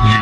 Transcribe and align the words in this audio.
hi 0.00 0.14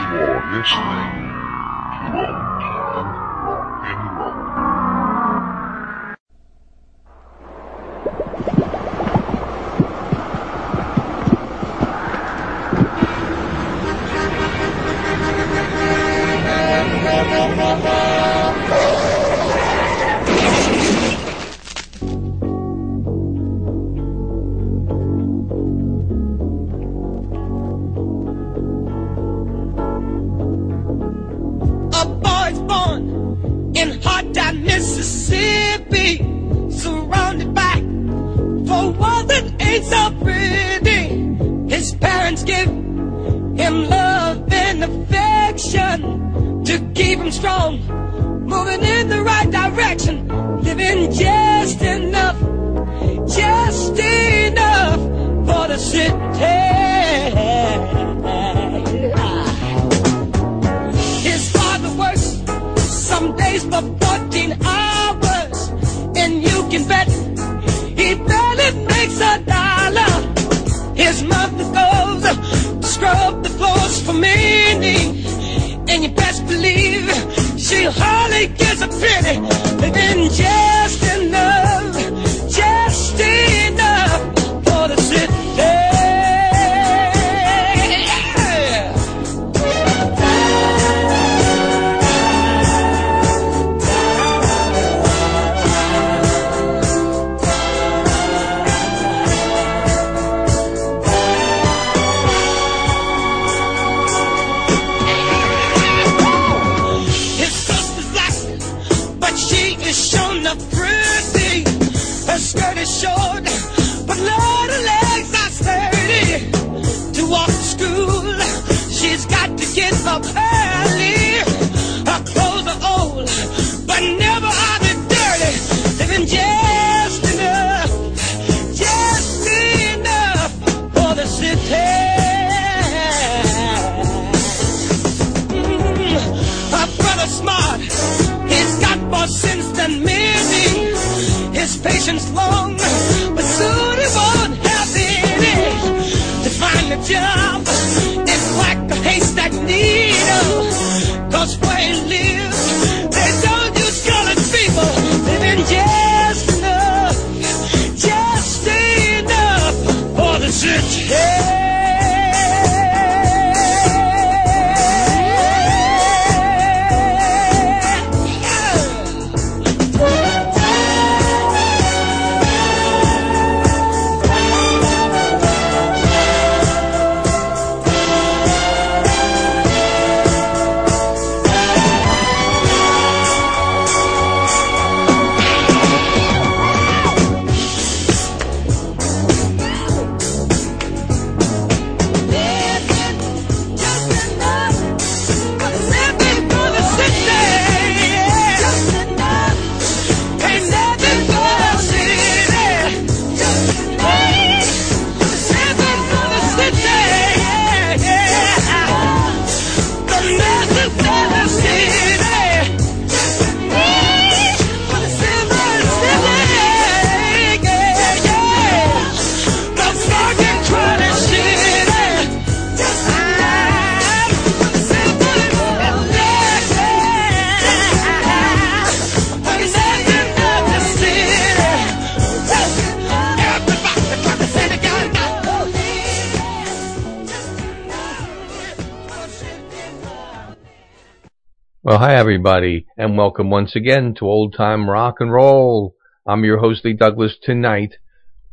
everybody, 242.45 242.85
and 242.97 243.17
welcome 243.17 243.51
once 243.51 243.77
again 243.77 244.13
to 244.13 244.25
Old 244.25 244.53
Time 244.53 244.91
Rock 244.91 245.19
and 245.21 245.33
Roll. 245.33 245.95
I'm 246.27 246.43
your 246.43 246.59
host 246.59 246.85
Lee 246.85 246.93
Douglas. 246.93 247.39
Tonight, 247.41 247.99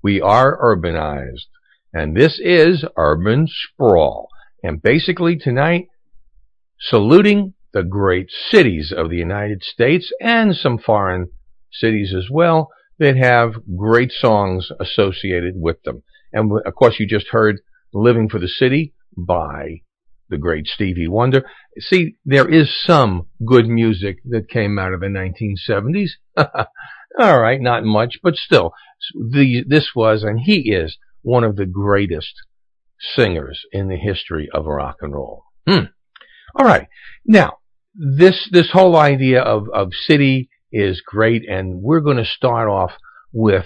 we 0.03 0.21
are 0.21 0.55
urbanized, 0.63 1.47
and 1.91 2.15
this 2.15 2.39
is 2.39 2.85
Urban 2.95 3.47
Sprawl. 3.47 4.29
And 4.61 4.79
basically 4.79 5.37
tonight, 5.37 5.87
saluting 6.79 7.55
the 7.73 7.81
great 7.81 8.29
cities 8.29 8.93
of 8.95 9.09
the 9.09 9.17
United 9.17 9.63
States 9.63 10.13
and 10.21 10.55
some 10.55 10.77
foreign 10.77 11.31
cities 11.71 12.13
as 12.15 12.27
well 12.29 12.69
that 12.99 13.17
have 13.17 13.53
great 13.75 14.11
songs 14.11 14.69
associated 14.79 15.55
with 15.55 15.81
them. 15.81 16.03
And 16.31 16.51
of 16.63 16.75
course, 16.75 16.99
you 16.99 17.07
just 17.07 17.29
heard 17.29 17.55
Living 17.91 18.29
for 18.29 18.37
the 18.37 18.47
City 18.47 18.93
by 19.17 19.81
the 20.29 20.37
great 20.37 20.67
Stevie 20.67 21.07
Wonder. 21.07 21.43
See, 21.79 22.15
there 22.25 22.49
is 22.49 22.73
some 22.85 23.27
good 23.45 23.67
music 23.67 24.17
that 24.25 24.49
came 24.49 24.77
out 24.77 24.93
of 24.93 25.01
the 25.01 25.07
1970s. 25.07 26.11
All 27.19 27.39
right, 27.39 27.59
not 27.59 27.83
much, 27.83 28.19
but 28.21 28.35
still, 28.35 28.73
the, 29.13 29.63
this 29.67 29.89
was, 29.95 30.23
and 30.23 30.39
he 30.39 30.71
is, 30.71 30.97
one 31.21 31.43
of 31.43 31.55
the 31.55 31.65
greatest 31.65 32.33
singers 33.15 33.61
in 33.71 33.89
the 33.89 33.97
history 33.97 34.47
of 34.53 34.65
rock 34.65 34.97
and 35.01 35.13
roll. 35.13 35.43
Hmm. 35.67 35.85
All 36.55 36.65
right. 36.65 36.87
Now, 37.25 37.57
this, 37.93 38.47
this 38.51 38.71
whole 38.71 38.95
idea 38.95 39.41
of, 39.41 39.67
of 39.73 39.93
city 39.93 40.49
is 40.71 41.01
great, 41.05 41.43
and 41.49 41.81
we're 41.81 42.01
going 42.01 42.17
to 42.17 42.25
start 42.25 42.69
off 42.69 42.91
with 43.31 43.65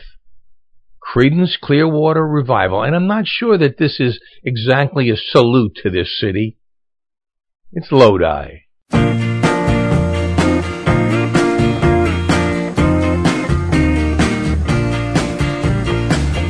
Creedence 1.04 1.60
Clearwater 1.62 2.26
Revival, 2.26 2.84
and 2.84 2.96
I'm 2.96 3.08
not 3.08 3.28
sure 3.28 3.58
that 3.58 3.78
this 3.78 4.00
is 4.00 4.20
exactly 4.44 5.10
a 5.10 5.18
salute 5.18 5.78
to 5.84 5.90
this 5.90 6.18
city. 6.20 6.58
It's 7.72 7.92
Lodi. 7.92 8.60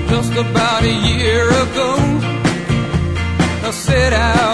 Just 0.10 0.34
about 0.34 0.84
a 0.84 0.94
year 0.94 1.48
ago, 1.48 1.96
I 3.66 3.72
set 3.72 4.14
out 4.14 4.53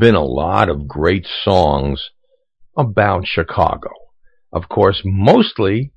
been 0.00 0.14
a 0.14 0.24
lot 0.24 0.68
of 0.70 0.88
great 0.88 1.26
songs 1.44 2.10
about 2.76 3.26
Chicago. 3.26 3.90
Of 4.52 4.68
course, 4.68 5.02
mostly 5.04 5.92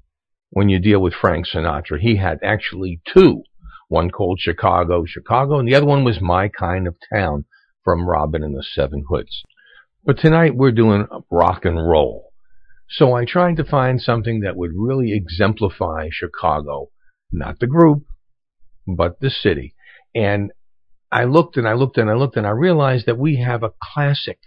when 0.49 0.69
you 0.69 0.79
deal 0.79 0.99
with 0.99 1.13
Frank 1.13 1.47
Sinatra, 1.47 1.99
he 1.99 2.17
had 2.17 2.37
actually 2.43 3.01
two. 3.11 3.43
One 3.87 4.11
called 4.11 4.39
Chicago, 4.39 5.05
Chicago, 5.05 5.57
and 5.57 5.67
the 5.67 5.75
other 5.75 5.85
one 5.85 6.03
was 6.03 6.19
My 6.21 6.49
Kind 6.49 6.87
of 6.87 6.95
Town 7.11 7.45
from 7.83 8.07
Robin 8.07 8.43
and 8.43 8.55
the 8.55 8.63
Seven 8.63 9.05
Hoods. 9.07 9.43
But 10.03 10.19
tonight 10.19 10.55
we're 10.55 10.71
doing 10.71 11.07
rock 11.31 11.63
and 11.63 11.77
roll. 11.77 12.33
So 12.89 13.13
I 13.13 13.25
tried 13.25 13.55
to 13.57 13.63
find 13.63 14.01
something 14.01 14.41
that 14.41 14.57
would 14.57 14.71
really 14.75 15.13
exemplify 15.13 16.09
Chicago, 16.11 16.89
not 17.31 17.59
the 17.59 17.67
group, 17.67 18.03
but 18.85 19.19
the 19.21 19.29
city. 19.29 19.73
And 20.13 20.51
I 21.13 21.25
looked 21.25 21.57
and 21.57 21.67
I 21.67 21.73
looked 21.73 21.99
and 21.99 22.09
I 22.09 22.15
looked 22.15 22.37
and 22.37 22.47
I 22.47 22.49
realized 22.49 23.05
that 23.05 23.19
we 23.19 23.35
have 23.35 23.61
a 23.61 23.73
classic 23.79 24.39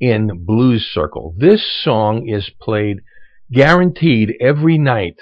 in 0.00 0.44
Blues 0.44 0.84
Circle. 0.92 1.36
This 1.38 1.64
song 1.84 2.28
is 2.28 2.50
played 2.60 2.96
guaranteed 3.52 4.34
every 4.40 4.76
night 4.76 5.18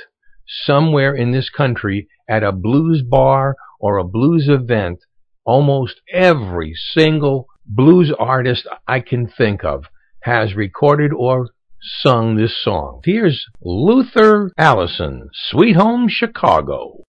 somewhere 0.64 1.14
in 1.14 1.30
this 1.30 1.50
country 1.50 2.08
at 2.26 2.42
a 2.42 2.52
blues 2.52 3.02
bar 3.02 3.56
or 3.78 3.98
a 3.98 4.04
blues 4.04 4.48
event. 4.48 5.00
Almost 5.44 6.00
every 6.10 6.72
single 6.74 7.48
blues 7.66 8.10
artist 8.18 8.66
I 8.88 9.00
can 9.00 9.28
think 9.28 9.62
of 9.62 9.84
has 10.22 10.54
recorded 10.54 11.12
or 11.12 11.50
sung 11.82 12.36
this 12.36 12.56
song. 12.64 13.02
Here's 13.04 13.44
Luther 13.60 14.50
Allison, 14.56 15.28
Sweet 15.34 15.76
Home 15.76 16.08
Chicago. 16.08 17.05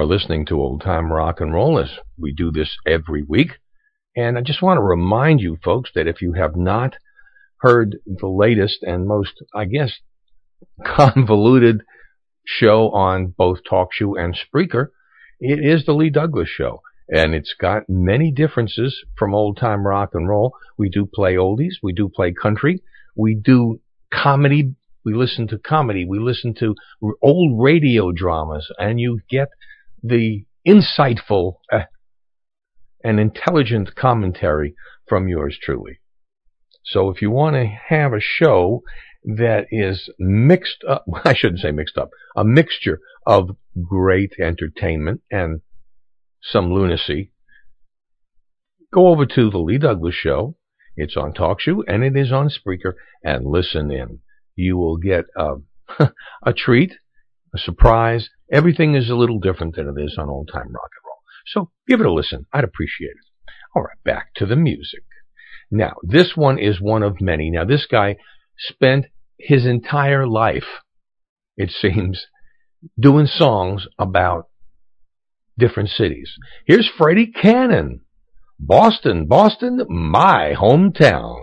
Are 0.00 0.06
listening 0.06 0.46
to 0.46 0.58
Old 0.58 0.80
Time 0.80 1.12
Rock 1.12 1.42
and 1.42 1.52
Roll 1.52 1.78
as 1.78 1.90
we 2.18 2.32
do 2.32 2.50
this 2.50 2.74
every 2.86 3.22
week. 3.22 3.58
And 4.16 4.38
I 4.38 4.40
just 4.40 4.62
want 4.62 4.78
to 4.78 4.82
remind 4.82 5.40
you 5.40 5.58
folks 5.62 5.90
that 5.94 6.08
if 6.08 6.22
you 6.22 6.32
have 6.32 6.56
not 6.56 6.94
heard 7.58 7.98
the 8.06 8.26
latest 8.26 8.82
and 8.82 9.06
most, 9.06 9.32
I 9.54 9.66
guess, 9.66 9.92
convoluted 10.86 11.82
show 12.46 12.90
on 12.92 13.34
both 13.36 13.58
TalkShoe 13.70 14.18
and 14.18 14.34
Spreaker, 14.34 14.86
it 15.38 15.58
is 15.62 15.84
the 15.84 15.92
Lee 15.92 16.08
Douglas 16.08 16.48
Show. 16.48 16.80
And 17.10 17.34
it's 17.34 17.54
got 17.60 17.82
many 17.86 18.30
differences 18.30 19.04
from 19.18 19.34
old 19.34 19.58
time 19.58 19.86
rock 19.86 20.10
and 20.14 20.26
roll. 20.26 20.54
We 20.78 20.88
do 20.88 21.04
play 21.04 21.34
oldies. 21.34 21.74
We 21.82 21.92
do 21.92 22.08
play 22.08 22.32
country. 22.32 22.82
We 23.14 23.34
do 23.34 23.80
comedy 24.10 24.76
we 25.04 25.14
listen 25.14 25.48
to 25.48 25.58
comedy, 25.58 26.04
we 26.04 26.18
listen 26.18 26.54
to 26.60 26.74
old 27.22 27.62
radio 27.62 28.12
dramas, 28.12 28.70
and 28.78 29.00
you 29.00 29.20
get 29.30 29.48
the 30.02 30.44
insightful 30.66 31.54
uh, 31.72 31.80
and 33.02 33.18
intelligent 33.18 33.94
commentary 33.94 34.74
from 35.08 35.28
yours 35.28 35.58
truly. 35.60 36.00
So 36.84 37.10
if 37.10 37.22
you 37.22 37.30
want 37.30 37.56
to 37.56 37.66
have 37.66 38.12
a 38.12 38.20
show 38.20 38.82
that 39.24 39.66
is 39.70 40.10
mixed 40.18 40.84
up, 40.88 41.04
I 41.24 41.34
shouldn't 41.34 41.60
say 41.60 41.72
mixed 41.72 41.98
up, 41.98 42.10
a 42.36 42.44
mixture 42.44 43.00
of 43.26 43.56
great 43.88 44.34
entertainment 44.38 45.22
and 45.30 45.60
some 46.42 46.72
lunacy, 46.72 47.32
go 48.92 49.08
over 49.08 49.26
to 49.26 49.50
the 49.50 49.58
Lee 49.58 49.78
Douglas 49.78 50.14
Show. 50.14 50.56
It's 50.96 51.16
on 51.16 51.32
TalkShoe 51.32 51.84
and 51.86 52.02
it 52.02 52.16
is 52.16 52.32
on 52.32 52.50
Spreaker 52.50 52.94
and 53.22 53.46
listen 53.46 53.90
in 53.90 54.20
you 54.60 54.76
will 54.76 54.96
get 54.96 55.24
a, 55.36 55.56
a 56.42 56.52
treat, 56.52 56.92
a 57.54 57.58
surprise. 57.58 58.28
Everything 58.52 58.94
is 58.94 59.10
a 59.10 59.14
little 59.14 59.38
different 59.38 59.76
than 59.76 59.88
it 59.88 60.00
is 60.00 60.16
on 60.18 60.28
old 60.28 60.48
time 60.52 60.72
rock 60.72 60.90
and 60.94 61.04
roll. 61.04 61.20
So 61.46 61.70
give 61.88 62.00
it 62.00 62.06
a 62.06 62.12
listen. 62.12 62.46
I'd 62.52 62.64
appreciate 62.64 63.10
it. 63.10 63.52
All 63.74 63.82
right, 63.82 63.96
back 64.04 64.34
to 64.36 64.46
the 64.46 64.56
music. 64.56 65.04
Now, 65.70 65.94
this 66.02 66.32
one 66.34 66.58
is 66.58 66.80
one 66.80 67.02
of 67.02 67.20
many. 67.20 67.50
Now, 67.50 67.64
this 67.64 67.86
guy 67.86 68.16
spent 68.58 69.06
his 69.38 69.64
entire 69.64 70.26
life, 70.26 70.66
it 71.56 71.70
seems, 71.70 72.26
doing 72.98 73.26
songs 73.26 73.86
about 73.98 74.48
different 75.58 75.90
cities. 75.90 76.32
Here's 76.66 76.88
Freddie 76.88 77.30
Cannon. 77.30 78.00
Boston, 78.58 79.26
Boston, 79.26 79.86
my 79.88 80.54
hometown. 80.58 81.40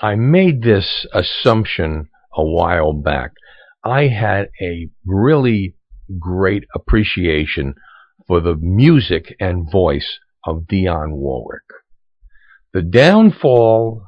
I 0.00 0.14
made 0.14 0.62
this 0.62 1.06
assumption 1.12 2.08
a 2.32 2.44
while 2.44 2.92
back. 2.92 3.32
I 3.84 4.06
had 4.06 4.48
a 4.60 4.90
really 5.04 5.74
great 6.20 6.64
appreciation 6.72 7.74
for 8.26 8.40
the 8.40 8.54
music 8.54 9.34
and 9.40 9.70
voice 9.70 10.20
of 10.44 10.66
Dionne 10.68 11.16
Warwick. 11.16 11.62
The 12.72 12.82
downfall 12.82 14.04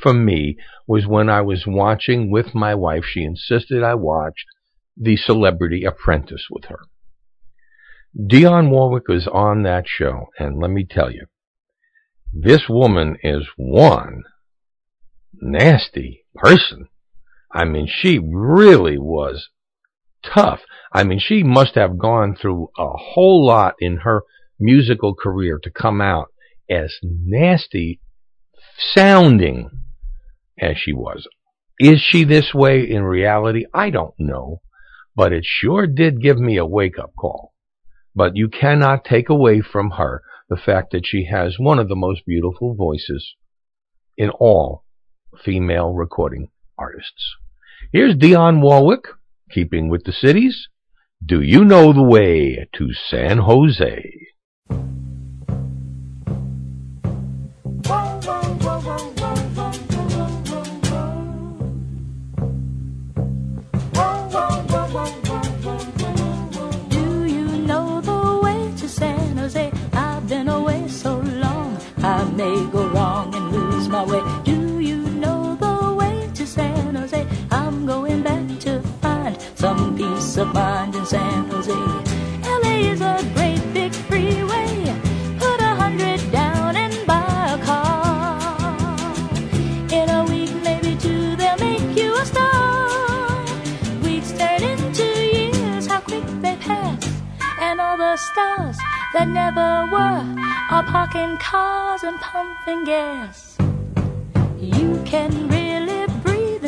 for 0.00 0.14
me 0.14 0.58
was 0.86 1.06
when 1.06 1.28
I 1.28 1.40
was 1.40 1.66
watching 1.66 2.30
with 2.30 2.54
my 2.54 2.74
wife. 2.76 3.04
She 3.04 3.24
insisted 3.24 3.82
I 3.82 3.94
watched 3.94 4.46
The 4.96 5.16
Celebrity 5.16 5.84
Apprentice 5.84 6.46
with 6.50 6.66
her. 6.66 6.80
Dionne 8.16 8.70
Warwick 8.70 9.08
was 9.08 9.26
on 9.26 9.64
that 9.64 9.88
show, 9.88 10.28
and 10.38 10.58
let 10.58 10.70
me 10.70 10.86
tell 10.88 11.10
you, 11.10 11.26
this 12.32 12.68
woman 12.68 13.16
is 13.22 13.46
one 13.56 14.22
nasty 15.40 16.24
person. 16.34 16.88
I 17.52 17.64
mean, 17.64 17.88
she 17.88 18.18
really 18.18 18.98
was 18.98 19.48
tough. 20.24 20.60
I 20.92 21.04
mean, 21.04 21.18
she 21.18 21.42
must 21.42 21.74
have 21.74 21.98
gone 21.98 22.36
through 22.36 22.68
a 22.78 22.88
whole 22.96 23.46
lot 23.46 23.74
in 23.80 23.98
her 23.98 24.22
musical 24.58 25.14
career 25.14 25.58
to 25.62 25.70
come 25.70 26.00
out 26.00 26.28
as 26.70 26.94
nasty 27.02 28.00
sounding 28.78 29.70
as 30.58 30.76
she 30.78 30.92
was. 30.92 31.26
Is 31.78 32.00
she 32.00 32.24
this 32.24 32.54
way 32.54 32.88
in 32.88 33.02
reality? 33.02 33.64
I 33.72 33.90
don't 33.90 34.14
know, 34.18 34.60
but 35.14 35.32
it 35.32 35.44
sure 35.44 35.86
did 35.86 36.22
give 36.22 36.38
me 36.38 36.56
a 36.56 36.66
wake 36.66 36.98
up 36.98 37.12
call. 37.18 37.52
But 38.14 38.34
you 38.34 38.48
cannot 38.48 39.04
take 39.04 39.28
away 39.28 39.60
from 39.60 39.92
her 39.92 40.22
the 40.48 40.56
fact 40.56 40.92
that 40.92 41.06
she 41.06 41.26
has 41.30 41.56
one 41.58 41.78
of 41.78 41.88
the 41.88 41.96
most 41.96 42.24
beautiful 42.26 42.74
voices 42.74 43.34
in 44.16 44.30
all 44.30 44.84
female 45.44 45.92
recording 45.92 46.48
artists. 46.78 47.36
Here's 47.92 48.14
Dionne 48.14 48.60
Warwick, 48.60 49.04
keeping 49.50 49.88
with 49.88 50.04
the 50.04 50.12
cities. 50.12 50.68
Do 51.24 51.40
you 51.40 51.64
know 51.64 51.92
the 51.92 52.02
way 52.02 52.68
to 52.74 52.92
San 52.92 53.38
Jose? 53.38 54.26
combined 80.56 80.94
in 80.94 81.04
San 81.04 81.50
Jose. 81.50 81.80
LA 82.62 82.76
is 82.92 83.00
a 83.02 83.16
great 83.34 83.62
big 83.74 83.92
freeway. 84.08 84.72
Put 85.38 85.60
a 85.60 85.74
hundred 85.82 86.20
down 86.32 86.74
and 86.76 86.94
buy 87.06 87.56
a 87.56 87.58
car. 87.62 88.38
In 89.92 90.08
a 90.08 90.24
week, 90.24 90.54
maybe 90.64 90.96
two, 90.96 91.36
they'll 91.36 91.58
make 91.58 91.88
you 92.00 92.16
a 92.16 92.24
star. 92.24 93.44
Weeks 94.02 94.32
turn 94.32 94.62
into 94.62 95.04
years, 95.36 95.86
how 95.86 96.00
quick 96.00 96.26
they 96.40 96.56
pass. 96.56 97.04
And 97.60 97.78
all 97.78 97.98
the 97.98 98.16
stars 98.16 98.78
that 99.12 99.28
never 99.28 99.70
were 99.92 100.24
are 100.74 100.84
parking 100.84 101.36
cars 101.36 102.02
and 102.02 102.18
pumping 102.20 102.84
gas. 102.84 103.58
You 104.58 105.02
can 105.04 105.48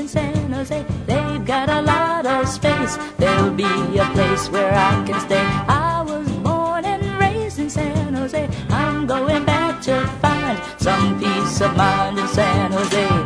San 0.09 0.51
Jose. 0.53 0.87
They've 1.05 1.45
got 1.45 1.69
a 1.69 1.83
lot 1.83 2.25
of 2.25 2.49
space. 2.49 2.97
There'll 3.19 3.51
be 3.51 3.99
a 3.99 4.07
place 4.15 4.49
where 4.49 4.73
I 4.73 5.05
can 5.07 5.21
stay. 5.21 5.45
I 5.69 6.03
was 6.03 6.27
born 6.39 6.87
and 6.87 7.05
raised 7.21 7.59
in 7.59 7.69
San 7.69 8.15
Jose. 8.15 8.49
I'm 8.71 9.07
going 9.07 9.45
back 9.45 9.83
to 9.83 10.07
find 10.23 10.59
some 10.81 11.19
peace 11.21 11.61
of 11.61 11.77
mind 11.77 12.19
in 12.19 12.27
San 12.29 12.73
Jose. 12.73 13.18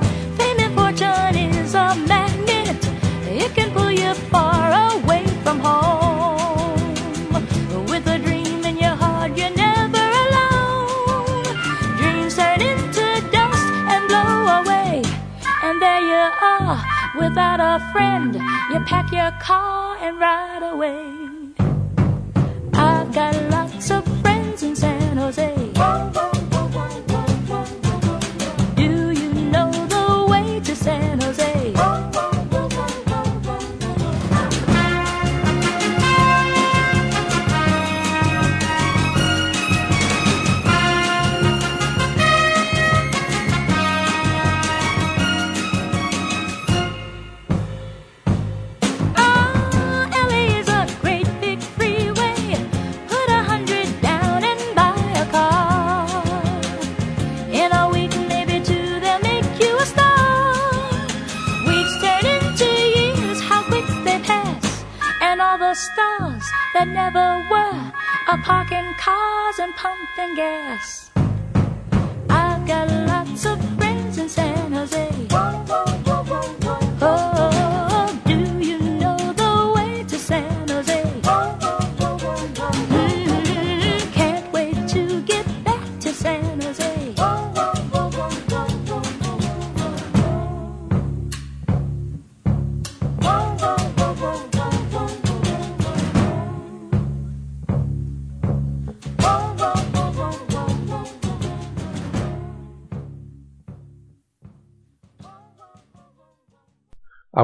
Without 17.23 17.61
a 17.61 17.79
friend. 17.93 18.35
You 18.71 18.81
pack 18.81 19.13
your 19.13 19.31
car 19.41 19.97
and 20.01 20.19
ride 20.19 20.65
away. 20.73 20.99
I've 22.75 23.13
got 23.15 23.35
lots 23.51 23.91
of 23.91 24.03
friends 24.23 24.63
in 24.63 24.75
San 24.75 25.17
Jose. 25.17 25.62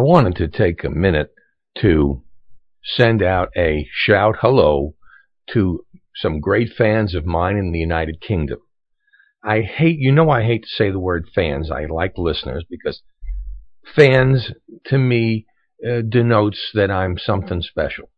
Wanted 0.09 0.35
to 0.37 0.49
take 0.49 0.83
a 0.83 0.89
minute 0.89 1.35
to 1.79 2.23
send 2.83 3.23
out 3.23 3.51
a 3.55 3.87
shout 3.93 4.37
hello 4.41 4.95
to 5.53 5.85
some 6.17 6.41
great 6.41 6.71
fans 6.73 7.15
of 7.15 7.27
mine 7.27 7.59
in 7.59 7.73
the 7.73 7.79
United 7.79 8.19
Kingdom. 8.19 8.59
I 9.45 9.61
hate, 9.61 9.99
you 9.99 10.11
know, 10.11 10.31
I 10.31 10.45
hate 10.45 10.63
to 10.63 10.69
say 10.69 10.91
the 10.91 10.99
word 10.99 11.29
fans. 11.35 11.71
I 11.71 11.85
like 11.85 12.17
listeners 12.17 12.65
because 12.71 13.03
fans 13.95 14.51
to 14.87 14.97
me 14.97 15.45
uh, 15.87 16.01
denotes 16.09 16.71
that 16.73 16.91
I'm 16.91 17.19
something 17.19 17.61
special. 17.61 18.09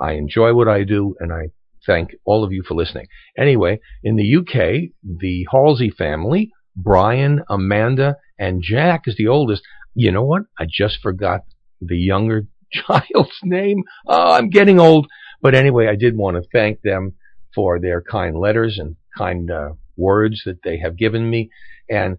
I 0.00 0.14
enjoy 0.14 0.52
what 0.52 0.66
I 0.66 0.82
do 0.82 1.14
and 1.20 1.32
I 1.32 1.50
thank 1.86 2.10
all 2.24 2.42
of 2.42 2.50
you 2.50 2.64
for 2.66 2.74
listening. 2.74 3.06
Anyway, 3.38 3.78
in 4.02 4.16
the 4.16 4.36
UK, 4.38 4.90
the 5.04 5.46
Halsey 5.52 5.90
family, 5.90 6.50
Brian, 6.74 7.44
Amanda, 7.48 8.16
and 8.36 8.62
Jack 8.62 9.02
is 9.06 9.14
the 9.16 9.28
oldest. 9.28 9.62
You 9.96 10.12
know 10.12 10.24
what? 10.24 10.42
I 10.60 10.66
just 10.70 10.98
forgot 11.02 11.42
the 11.80 11.96
younger 11.98 12.44
child's 12.72 13.38
name. 13.44 13.82
Oh, 14.06 14.32
I'm 14.34 14.50
getting 14.50 14.78
old. 14.80 15.08
But 15.42 15.54
anyway, 15.56 15.88
I 15.88 15.96
did 15.96 16.16
want 16.16 16.36
to 16.36 16.48
thank 16.52 16.82
them 16.82 17.14
for 17.54 17.80
their 17.80 18.02
kind 18.02 18.36
letters 18.38 18.78
and 18.78 18.96
kind 19.18 19.50
uh, 19.50 19.70
words 19.96 20.42
that 20.46 20.62
they 20.64 20.78
have 20.78 20.98
given 20.98 21.30
me. 21.30 21.50
And 21.90 22.18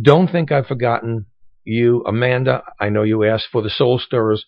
don't 0.00 0.30
think 0.32 0.52
I've 0.52 0.66
forgotten 0.66 1.26
you, 1.64 2.04
Amanda. 2.06 2.62
I 2.80 2.88
know 2.88 3.04
you 3.04 3.24
asked 3.24 3.48
for 3.52 3.62
the 3.62 3.70
Soul 3.70 3.98
Stirrers. 4.00 4.46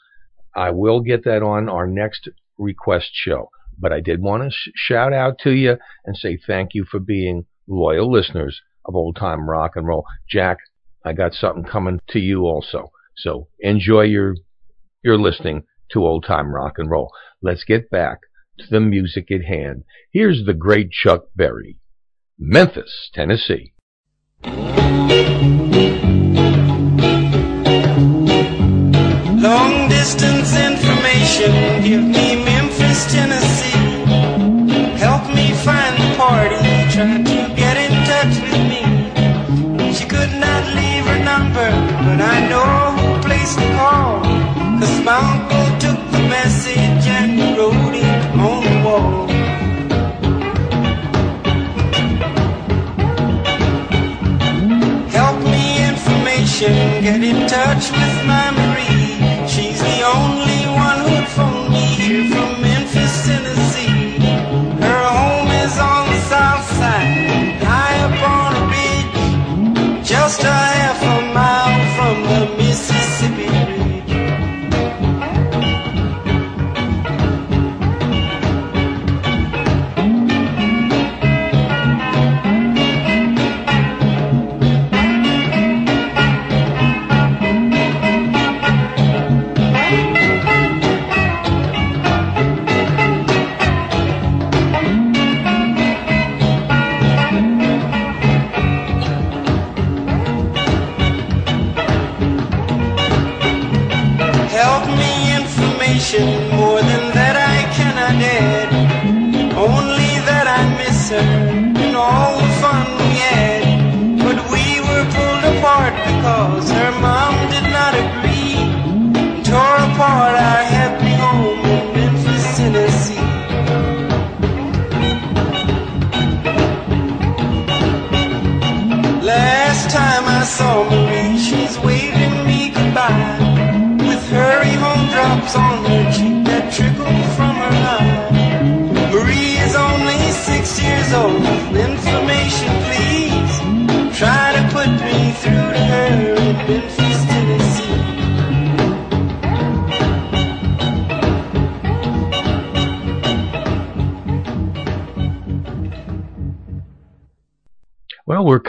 I 0.56 0.70
will 0.70 1.00
get 1.00 1.24
that 1.24 1.42
on 1.42 1.68
our 1.68 1.86
next 1.86 2.28
request 2.58 3.10
show. 3.12 3.50
But 3.78 3.92
I 3.92 4.00
did 4.00 4.22
want 4.22 4.44
to 4.44 4.50
sh- 4.50 4.72
shout 4.74 5.12
out 5.12 5.38
to 5.40 5.50
you 5.52 5.76
and 6.06 6.16
say 6.16 6.38
thank 6.46 6.74
you 6.74 6.84
for 6.90 7.00
being 7.00 7.46
loyal 7.68 8.10
listeners 8.12 8.60
of 8.86 8.96
old 8.96 9.16
time 9.16 9.48
rock 9.48 9.72
and 9.76 9.86
roll. 9.86 10.06
Jack, 10.30 10.58
I 11.04 11.12
got 11.12 11.34
something 11.34 11.64
coming 11.64 12.00
to 12.08 12.18
you 12.18 12.46
also. 12.46 12.90
So 13.16 13.48
enjoy 13.58 14.02
your 14.02 14.34
your 15.02 15.18
listening 15.18 15.64
to 15.92 16.06
old 16.06 16.24
time 16.24 16.54
rock 16.54 16.74
and 16.78 16.90
roll. 16.90 17.12
Let's 17.42 17.64
get 17.64 17.90
back 17.90 18.20
to 18.58 18.66
the 18.70 18.80
music 18.80 19.30
at 19.30 19.44
hand. 19.44 19.84
Here's 20.12 20.44
the 20.44 20.54
great 20.54 20.90
Chuck 20.90 21.24
Berry, 21.34 21.78
Memphis, 22.38 23.10
Tennessee. 23.14 23.72
Long 29.40 29.88
distance 29.88 30.54
information, 30.54 31.82
give 31.82 32.02
me 32.02 32.44
Memphis, 32.44 33.12
Tennessee. 33.12 33.70
Help 34.98 35.26
me 35.34 35.52
find 35.64 35.96
the 35.96 36.14
party, 36.16 37.39
number, 41.40 41.70
but 42.06 42.20
I 42.34 42.36
know 42.50 42.72
who 42.96 43.08
place 43.26 43.54
to 43.56 43.66
call. 43.78 44.20
Cause 44.80 44.98
my 45.08 45.18
uncle 45.32 45.68
took 45.84 46.00
the 46.14 46.22
message 46.36 47.04
and 47.18 47.56
wrote 47.56 47.94
it 48.06 48.20
on 48.46 48.58
the 48.66 48.76
wall. 48.86 49.26
Help 55.18 55.38
me 55.54 55.64
information, 55.90 56.72
get 57.06 57.20
in 57.30 57.38
touch 57.56 57.84
with 57.98 58.16
my 58.30 58.46
Marie. 58.58 59.12
She's 59.52 59.80
the 59.90 59.98
only 60.16 60.62
one 60.86 60.98
who'd 61.06 61.28
phone 61.36 61.70
me 61.72 61.84
here 61.98 62.24
from 62.32 62.59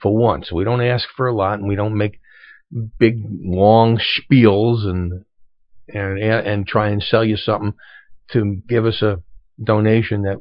for 0.00 0.16
once. 0.16 0.52
We 0.52 0.62
don't 0.62 0.80
ask 0.80 1.08
for 1.16 1.26
a 1.26 1.34
lot 1.34 1.58
and 1.58 1.66
we 1.68 1.74
don't 1.74 1.98
make 1.98 2.20
big 2.98 3.22
long 3.26 3.98
spiels 3.98 4.86
and 4.86 5.24
and 5.88 6.18
and 6.18 6.66
try 6.66 6.88
and 6.88 7.02
sell 7.02 7.22
you 7.24 7.36
something 7.36 7.74
to 8.30 8.62
give 8.68 8.86
us 8.86 9.02
a 9.02 9.20
donation 9.62 10.22
that 10.22 10.40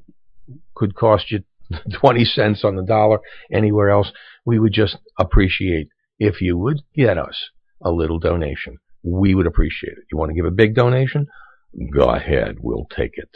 could 0.75 0.95
cost 0.95 1.31
you 1.31 1.43
20 1.93 2.23
cents 2.25 2.63
on 2.63 2.75
the 2.75 2.83
dollar 2.83 3.19
anywhere 3.51 3.89
else. 3.89 4.11
We 4.45 4.59
would 4.59 4.73
just 4.73 4.97
appreciate 5.17 5.89
if 6.21 6.39
you 6.39 6.55
would 6.55 6.79
get 6.95 7.17
us 7.17 7.49
a 7.83 7.89
little 7.89 8.19
donation. 8.19 8.77
We 9.01 9.33
would 9.33 9.47
appreciate 9.47 9.93
it. 9.93 10.05
You 10.11 10.19
want 10.19 10.29
to 10.29 10.35
give 10.35 10.45
a 10.45 10.51
big 10.51 10.75
donation? 10.75 11.25
Go 11.91 12.03
ahead. 12.03 12.57
We'll 12.59 12.85
take 12.95 13.13
it. 13.15 13.29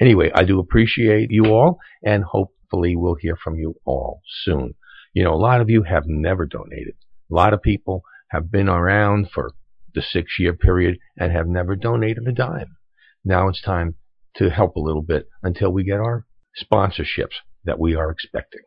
Anyway, 0.00 0.30
I 0.32 0.44
do 0.44 0.60
appreciate 0.60 1.32
you 1.32 1.46
all 1.46 1.80
and 2.04 2.22
hopefully 2.22 2.94
we'll 2.94 3.16
hear 3.16 3.34
from 3.34 3.56
you 3.56 3.74
all 3.84 4.22
soon. 4.44 4.74
You 5.12 5.24
know, 5.24 5.34
a 5.34 5.44
lot 5.48 5.60
of 5.60 5.68
you 5.68 5.82
have 5.82 6.04
never 6.06 6.46
donated. 6.46 6.94
A 7.32 7.34
lot 7.34 7.52
of 7.52 7.62
people 7.62 8.04
have 8.28 8.48
been 8.48 8.68
around 8.68 9.30
for 9.34 9.50
the 9.92 10.00
six 10.00 10.38
year 10.38 10.54
period 10.54 10.98
and 11.18 11.32
have 11.32 11.48
never 11.48 11.74
donated 11.74 12.28
a 12.28 12.32
dime. 12.32 12.76
Now 13.24 13.48
it's 13.48 13.60
time 13.60 13.96
to 14.36 14.50
help 14.50 14.76
a 14.76 14.80
little 14.80 15.02
bit 15.02 15.26
until 15.42 15.72
we 15.72 15.82
get 15.82 15.98
our 15.98 16.26
sponsorships 16.56 17.42
that 17.64 17.80
we 17.80 17.96
are 17.96 18.08
expecting. 18.08 18.62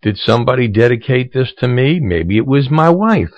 Did 0.00 0.16
somebody 0.16 0.68
dedicate 0.68 1.32
this 1.32 1.52
to 1.58 1.66
me? 1.66 1.98
Maybe 1.98 2.36
it 2.36 2.46
was 2.46 2.70
my 2.70 2.88
wife. 2.88 3.32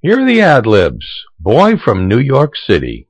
Here 0.00 0.20
are 0.20 0.26
the 0.26 0.40
ad 0.40 0.66
libs. 0.66 1.06
Boy 1.38 1.76
from 1.76 2.08
New 2.08 2.18
York 2.18 2.56
City. 2.56 3.08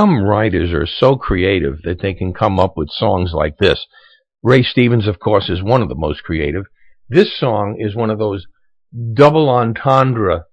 Some 0.00 0.24
writers 0.24 0.72
are 0.72 0.86
so 0.86 1.16
creative 1.16 1.82
that 1.82 2.00
they 2.00 2.14
can 2.14 2.32
come 2.32 2.58
up 2.58 2.74
with 2.74 2.88
songs 2.88 3.32
like 3.34 3.58
this. 3.58 3.84
Ray 4.42 4.62
Stevens, 4.62 5.06
of 5.06 5.18
course, 5.20 5.50
is 5.50 5.62
one 5.62 5.82
of 5.82 5.90
the 5.90 5.94
most 5.94 6.22
creative. 6.22 6.64
This 7.10 7.38
song 7.38 7.76
is 7.78 7.94
one 7.94 8.08
of 8.08 8.18
those 8.18 8.46
double 9.12 9.50
entendre 9.50 10.44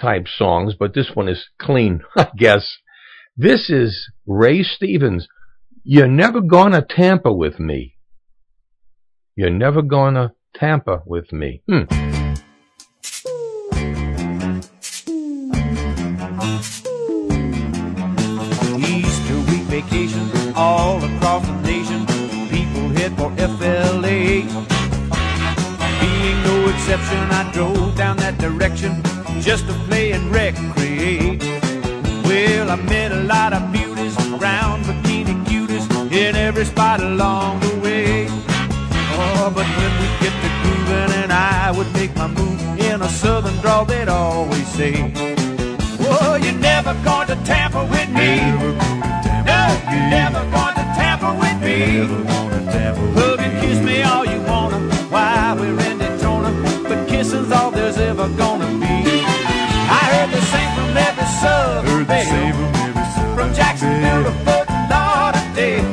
type 0.00 0.28
songs, 0.28 0.74
but 0.78 0.94
this 0.94 1.10
one 1.12 1.28
is 1.28 1.44
clean, 1.58 2.02
I 2.16 2.28
guess. 2.36 2.76
This 3.36 3.68
is 3.68 4.08
Ray 4.28 4.62
Stevens. 4.62 5.26
You're 5.82 6.06
never 6.06 6.40
gonna 6.40 6.86
Tampa 6.88 7.32
with 7.32 7.58
me. 7.58 7.96
You're 9.34 9.50
never 9.50 9.82
gonna 9.82 10.34
Tampa 10.54 11.02
with 11.04 11.32
me. 11.32 11.62
Hmm. 11.68 11.86
All 20.64 21.02
across 21.02 21.44
the 21.44 21.56
nation. 21.62 22.06
People 22.48 22.88
head 22.90 23.12
for 23.18 23.30
FLA. 23.34 24.46
Being 26.00 26.38
no 26.48 26.56
exception, 26.72 27.22
I 27.40 27.50
drove 27.52 27.96
down 27.96 28.16
that 28.18 28.38
direction 28.38 29.02
just 29.40 29.66
to 29.66 29.72
play 29.88 30.12
and 30.12 30.30
recreate. 30.30 31.42
Well, 32.28 32.70
I 32.70 32.76
met 32.76 33.10
a 33.10 33.22
lot 33.34 33.52
of 33.52 33.72
beauties, 33.72 34.14
round 34.38 34.84
bikini 34.84 35.34
cuties 35.46 35.86
in 36.12 36.36
every 36.36 36.64
spot 36.64 37.00
along 37.00 37.58
the 37.58 37.74
way. 37.80 38.26
Oh, 39.18 39.50
but 39.52 39.66
when 39.78 39.92
we 40.00 40.06
get 40.22 40.34
to 40.42 40.50
grooving 40.62 41.12
and 41.22 41.32
I 41.32 41.72
would 41.76 41.92
make 41.92 42.14
my 42.14 42.28
move 42.28 42.60
in 42.78 43.02
a 43.02 43.08
southern 43.08 43.56
drawl, 43.62 43.84
they'd 43.84 44.08
always 44.08 44.68
say, 44.68 45.12
Oh, 45.98 46.38
you're 46.40 46.60
never 46.70 46.94
going 47.02 47.26
to 47.26 47.36
Tampa 47.44 47.82
with 47.86 48.10
me. 48.10 49.21
Never 49.90 50.42
going 50.50 50.74
to 50.74 50.84
tamper 50.96 51.32
with 51.34 51.58
me. 51.60 52.06
Hug 53.16 53.40
and 53.40 53.60
kiss 53.60 53.78
me 53.84 54.02
all 54.02 54.24
you 54.24 54.40
wanna 54.42 54.78
while 55.10 55.56
we're 55.56 55.78
in 55.80 55.98
Daytona, 55.98 56.50
but 56.88 57.08
kissing's 57.08 57.50
all 57.50 57.70
there's 57.70 57.98
ever 57.98 58.28
gonna 58.30 58.66
be. 58.78 59.24
I 59.98 60.02
heard 60.12 60.30
the 60.30 60.40
same 60.52 60.70
from 60.76 60.96
every 60.96 61.28
suburb, 61.42 62.06
from 63.34 63.52
Jacksonville 63.54 64.24
to 64.24 64.32
Fort 64.44 64.68
Lauderdale. 64.90 65.84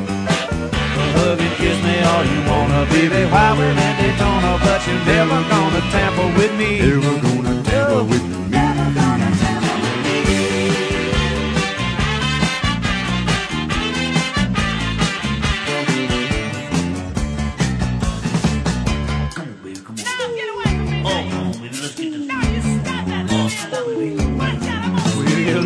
Hug 1.16 1.40
and 1.40 1.54
kiss 1.56 1.78
me 1.82 2.00
all 2.10 2.24
you 2.24 2.40
wanna, 2.50 2.86
baby, 2.90 3.24
while 3.30 3.56
we're 3.56 3.70
in 3.70 3.96
Daytona, 4.00 4.58
but 4.64 4.86
you're 4.86 5.04
never 5.04 5.42
gonna 5.50 5.80
tamper 5.92 6.28
with 6.38 6.52
me. 6.56 6.78
Never 6.80 7.20
gonna 7.20 7.62
tamper 7.64 8.04
with 8.04 8.24
me. 8.28 8.39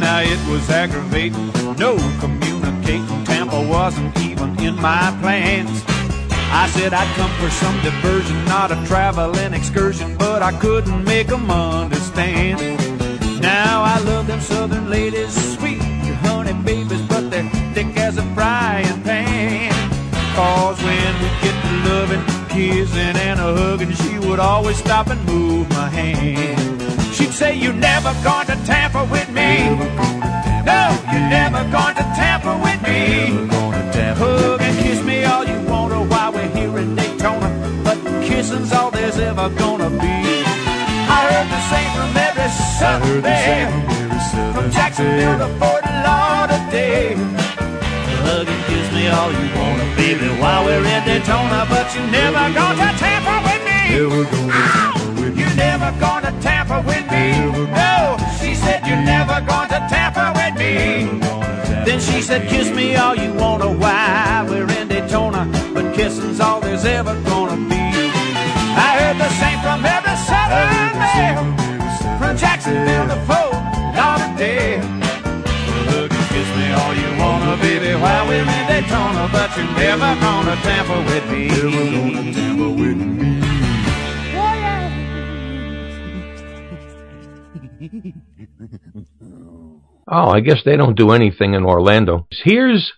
Now 0.04 0.20
it 0.20 0.40
was 0.50 0.68
aggravating, 0.68 1.46
no 1.78 1.96
communicating. 2.20 3.24
Tampa 3.24 3.60
wasn't 3.76 4.14
even 4.18 4.50
in 4.60 4.74
my 4.76 5.16
plans. 5.20 5.82
I 6.62 6.68
said 6.74 6.92
I'd 6.92 7.12
come 7.16 7.32
for 7.40 7.50
some 7.50 7.76
diversion, 7.82 8.44
not 8.44 8.70
a 8.70 8.76
traveling 8.86 9.54
excursion, 9.54 10.16
but 10.16 10.42
I 10.42 10.52
couldn't 10.60 11.02
make 11.04 11.28
make 11.28 11.32
'em 11.32 11.50
understand. 11.50 12.60
Now 13.40 13.82
I 13.82 13.98
love 14.10 14.26
them 14.26 14.40
southern 14.40 14.90
ladies, 14.90 15.32
sweet 15.56 15.82
honey 16.24 16.54
babies, 16.64 17.02
but 17.12 17.30
they're 17.30 17.48
thick 17.74 17.96
as 17.96 18.18
a 18.18 18.26
frying 18.34 19.00
pan. 19.02 19.72
Cause 20.36 20.78
when 20.82 21.12
we 21.22 21.28
get 21.44 21.56
to 21.64 21.72
loving, 21.88 22.24
kissing, 22.48 23.16
and 23.28 23.38
a 23.40 23.48
hugging, 23.58 23.92
she 23.92 24.18
would 24.26 24.40
always 24.40 24.76
stop 24.76 25.06
and 25.08 25.24
move 25.26 25.68
my 25.70 25.88
hand. 25.88 26.73
She'd 27.14 27.32
say, 27.32 27.54
You're 27.54 27.72
never 27.72 28.12
going 28.24 28.46
to 28.48 28.56
tamper 28.66 29.04
with 29.04 29.28
me. 29.28 29.70
No, 30.66 30.82
you're 31.12 31.28
never 31.30 31.62
going 31.70 31.94
to 31.94 32.02
tamper 32.18 32.56
with 32.58 32.82
me. 32.82 33.30
Hug 34.18 34.60
and 34.60 34.78
kiss 34.78 35.00
me 35.04 35.22
all 35.24 35.44
you 35.44 35.60
want 35.68 35.92
to 35.92 36.00
while 36.12 36.32
we're 36.32 36.48
here 36.48 36.76
in 36.76 36.96
Daytona. 36.96 37.48
But 37.84 37.98
kissing's 38.24 38.72
all 38.72 38.90
there's 38.90 39.18
ever 39.18 39.48
gonna 39.50 39.90
be. 39.90 40.16
I 41.06 41.18
heard 41.30 41.48
the 41.54 41.62
same 41.70 41.90
from 41.94 42.16
every 42.16 42.50
suburb. 42.78 43.24
From 44.54 44.70
Jacksonville 44.72 45.38
to 45.38 45.48
Fort 45.58 45.84
Lauderdale. 46.06 47.18
Hug 48.26 48.48
and 48.48 48.64
kiss 48.66 48.86
me 48.92 49.06
all 49.06 49.30
you 49.30 49.46
wanna, 49.54 49.86
baby, 49.96 50.28
while 50.40 50.64
we're 50.64 50.84
in 50.84 51.04
Daytona. 51.04 51.66
But 51.68 51.94
you're 51.94 52.10
never 52.10 52.44
gonna 52.54 52.90
tamper 52.98 53.38
with 53.46 53.62
me. 53.62 55.03
Never 55.84 56.00
gonna 56.00 56.32
tamper 56.40 56.80
with 56.80 57.04
me. 57.12 57.26
No, 57.76 58.16
she 58.40 58.54
said 58.54 58.86
you're 58.86 59.04
never 59.04 59.38
gonna 59.42 59.86
tamper 59.92 60.32
with 60.32 60.54
me. 60.56 61.20
Then 61.84 62.00
she 62.00 62.22
said, 62.22 62.48
kiss 62.48 62.74
me 62.74 62.96
all 62.96 63.14
you 63.14 63.30
wanna 63.34 63.70
Why? 63.70 64.46
we're 64.48 64.70
in 64.80 64.88
Daytona. 64.88 65.44
But 65.74 65.94
kissing's 65.94 66.40
all 66.40 66.60
there's 66.60 66.86
ever 66.86 67.14
gonna 67.24 67.56
be. 67.68 67.84
I 68.86 68.90
heard 68.98 69.18
the 69.18 69.28
same 69.40 69.60
from 69.60 69.84
every 69.84 70.16
southern 70.24 70.92
male. 71.04 71.44
From 72.18 72.34
Jacksonville 72.38 73.08
to 73.12 73.18
Fort 73.28 73.52
Lauderdale. 73.98 74.80
And 74.80 76.10
kiss 76.32 76.48
me 76.56 76.66
all 76.80 76.94
you 76.94 77.10
wanna, 77.20 77.58
baby, 77.60 77.92
while 78.00 78.26
we're 78.26 78.40
in 78.40 78.66
Daytona. 78.72 79.28
But 79.30 79.54
you're 79.54 79.68
never 79.76 80.18
gonna 80.18 80.56
tamper 80.64 81.00
with 81.10 81.26
me. 81.30 81.48
Never 81.48 81.84
gonna 81.92 82.32
tamper 82.32 82.70
with 82.70 82.96
me. 82.96 83.43
Oh, 90.06 90.28
I 90.28 90.40
guess 90.40 90.62
they 90.64 90.76
don't 90.76 90.96
do 90.96 91.10
anything 91.12 91.54
in 91.54 91.64
Orlando. 91.64 92.26
Here's 92.30 92.92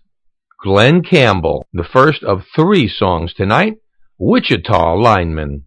Glen 0.62 1.02
Campbell, 1.02 1.66
the 1.72 1.84
first 1.84 2.24
of 2.24 2.42
three 2.54 2.88
songs 2.88 3.32
tonight, 3.34 3.74
Wichita 4.18 4.94
Lineman. 4.96 5.64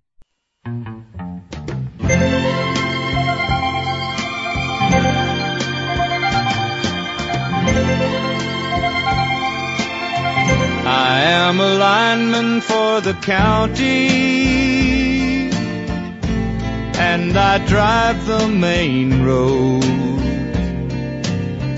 I 10.91 11.21
am 11.21 11.59
a 11.59 11.73
lineman 11.75 12.61
for 12.61 13.01
the 13.01 13.13
county, 13.21 14.78
and 16.99 17.37
I 17.37 17.65
drive 17.65 18.25
the 18.25 18.45
main 18.49 19.23
road, 19.23 19.83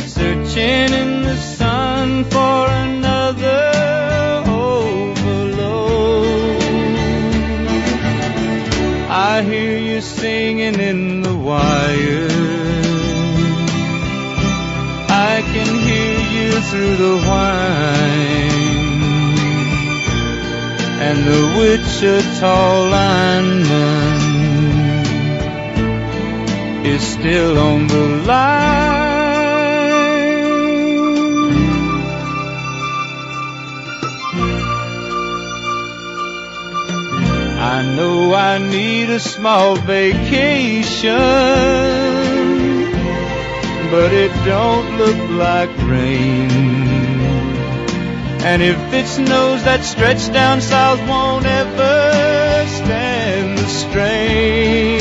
searching 0.02 0.90
in 1.02 1.22
the 1.22 1.38
sun 1.38 2.24
for 2.24 2.66
another 2.68 4.44
overload. 4.48 5.92
I 9.10 9.44
hear 9.44 9.78
you 9.78 10.02
singing 10.02 10.80
in 10.80 11.22
the 11.22 11.36
wire. 11.38 12.28
I 15.08 15.44
can 15.54 15.72
hear 15.88 16.20
you 16.36 16.52
through 16.70 16.96
the 16.96 17.18
whine 17.28 18.42
and 21.08 21.18
the 21.26 21.42
Wichita 21.58 22.90
lineman 22.90 24.11
is 26.86 27.02
still 27.06 27.58
on 27.60 27.88
the 27.88 28.08
line. 28.26 29.02
I 37.63 37.96
know 37.96 38.34
I 38.34 38.58
need 38.58 39.10
a 39.10 39.20
small 39.20 39.76
vacation, 39.76 41.15
but 43.91 44.12
it 44.13 44.32
don't 44.46 44.98
look 44.98 45.30
like 45.32 45.70
rain. 45.88 46.50
And 48.44 48.63
if 48.63 48.78
it 48.91 49.06
snows, 49.06 49.63
that 49.65 49.84
stretch 49.84 50.34
down 50.34 50.62
south 50.62 51.00
won't 51.08 51.46
ever 51.46 52.65
stand 52.67 53.58
the 53.60 53.67
strain. 53.67 55.01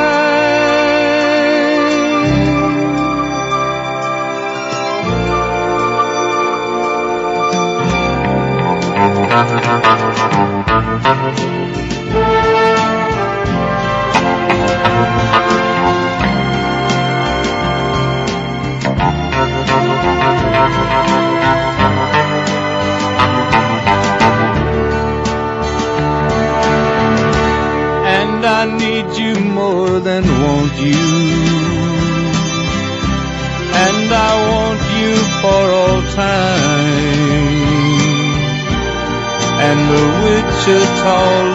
told 41.01 41.50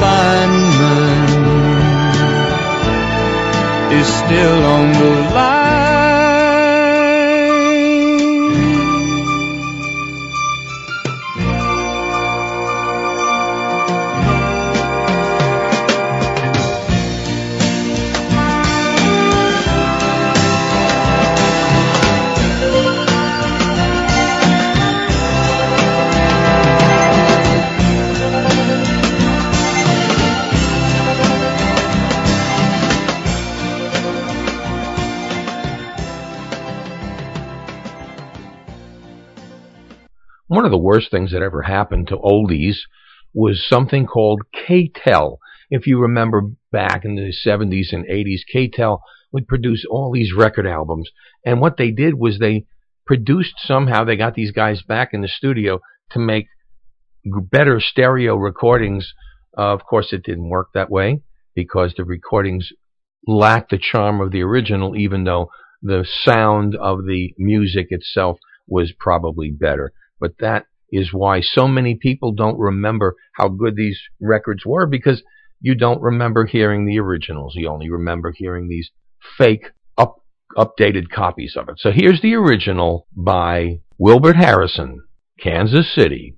worst 40.87 41.11
things 41.11 41.32
that 41.32 41.43
ever 41.43 41.62
happened 41.62 42.07
to 42.09 42.16
oldies 42.16 42.76
was 43.34 43.68
something 43.68 44.07
called 44.07 44.43
K-tel. 44.66 45.39
If 45.68 45.87
you 45.87 46.01
remember 46.01 46.43
back 46.70 47.05
in 47.05 47.16
the 47.16 47.34
70s 47.45 47.93
and 47.93 48.07
80s, 48.09 48.41
K-tel 48.51 49.03
would 49.32 49.49
produce 49.49 49.84
all 49.91 50.12
these 50.12 50.32
record 50.32 50.66
albums. 50.66 51.11
And 51.45 51.61
what 51.61 51.76
they 51.76 51.91
did 51.91 52.14
was 52.14 52.39
they 52.39 52.66
produced 53.05 53.55
somehow, 53.59 54.05
they 54.05 54.16
got 54.16 54.34
these 54.34 54.53
guys 54.53 54.82
back 54.82 55.11
in 55.12 55.22
the 55.22 55.28
studio 55.28 55.80
to 56.12 56.20
make 56.20 56.47
better 57.51 57.80
stereo 57.80 58.37
recordings. 58.37 59.12
Uh, 59.59 59.72
of 59.74 59.84
course, 59.84 60.12
it 60.12 60.22
didn't 60.22 60.49
work 60.49 60.68
that 60.74 60.91
way 60.91 61.20
because 61.55 61.95
the 61.97 62.05
recordings 62.05 62.70
lacked 63.26 63.70
the 63.70 63.78
charm 63.78 64.20
of 64.20 64.30
the 64.30 64.43
original, 64.43 64.97
even 64.97 65.24
though 65.24 65.51
the 65.82 66.07
sound 66.24 66.76
of 66.76 67.05
the 67.07 67.34
music 67.39 67.89
itself 67.91 68.39
was 68.68 68.93
probably 68.99 69.51
better. 69.51 69.93
But 70.20 70.39
that 70.39 70.66
is 70.91 71.12
why 71.12 71.41
so 71.41 71.66
many 71.66 71.95
people 71.95 72.32
don't 72.32 72.59
remember 72.59 73.16
how 73.34 73.49
good 73.49 73.76
these 73.76 74.01
records 74.20 74.64
were 74.64 74.87
because 74.87 75.22
you 75.61 75.74
don't 75.74 76.01
remember 76.03 76.47
hearing 76.47 76.87
the 76.87 76.99
originals. 76.99 77.55
You 77.57 77.68
only 77.68 77.91
remember 77.91 78.32
hearing 78.34 78.68
these 78.68 78.91
fake 79.39 79.70
up, 79.97 80.16
updated 80.57 81.11
copies 81.11 81.57
of 81.57 81.68
it. 81.68 81.78
So 81.78 81.91
here's 81.91 82.20
the 82.20 82.34
original 82.34 83.07
by 83.16 83.80
Wilbert 83.99 84.37
Harrison, 84.37 85.03
Kansas 85.41 85.93
City. 85.95 86.37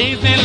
praising 0.00 0.39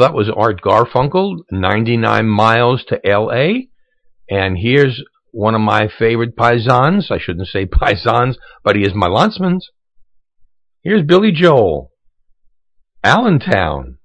that 0.00 0.14
was 0.14 0.30
Art 0.34 0.60
Garfunkel, 0.60 1.36
99 1.50 2.26
Miles 2.26 2.84
to 2.88 3.00
L.A. 3.06 3.68
And 4.28 4.58
here's 4.58 5.02
one 5.32 5.54
of 5.54 5.60
my 5.60 5.88
favorite 5.98 6.36
paisans. 6.36 7.10
I 7.10 7.18
shouldn't 7.18 7.48
say 7.48 7.66
paisans, 7.66 8.34
but 8.64 8.76
he 8.76 8.82
is 8.82 8.94
my 8.94 9.08
landsman's. 9.08 9.70
Here's 10.82 11.02
Billy 11.02 11.32
Joel, 11.32 11.92
Allentown. 13.04 13.98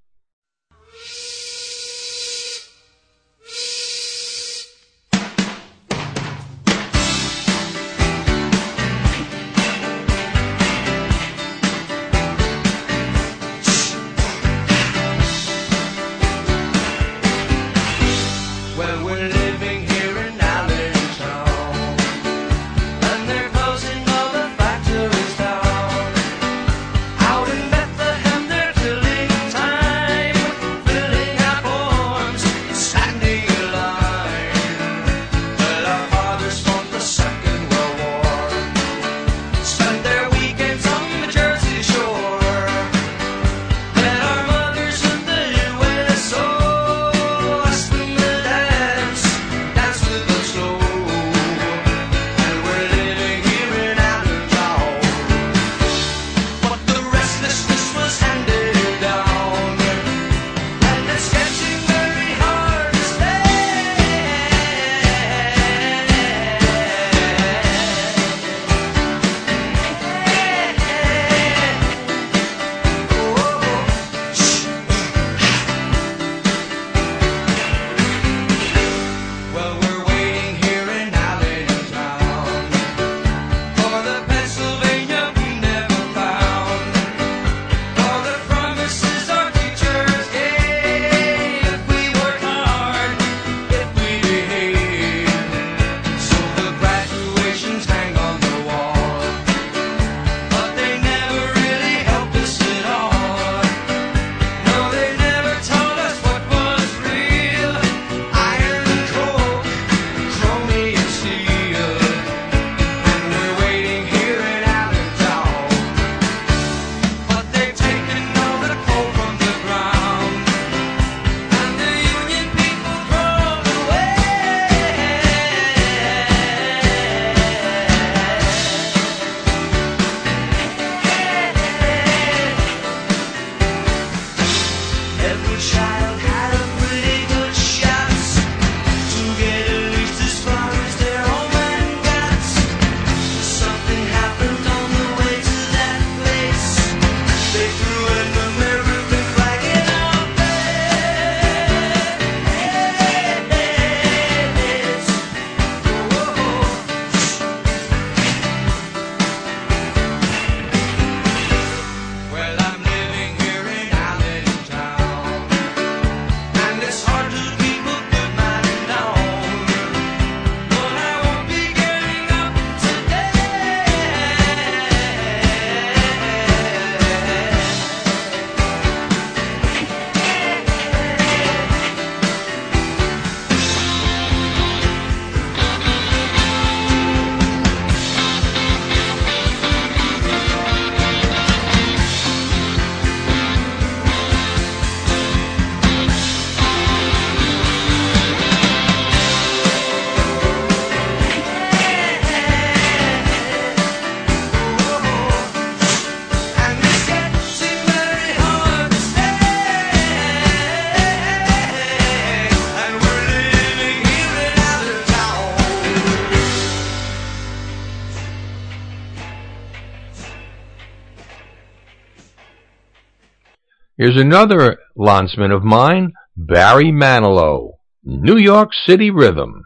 Here's 223.98 224.18
another 224.18 224.78
landsman 224.98 225.52
of 225.54 225.64
mine, 225.64 226.12
Barry 226.36 226.92
Manilow, 226.92 227.76
New 228.04 228.36
York 228.36 228.72
City 228.86 229.10
Rhythm. 229.10 229.64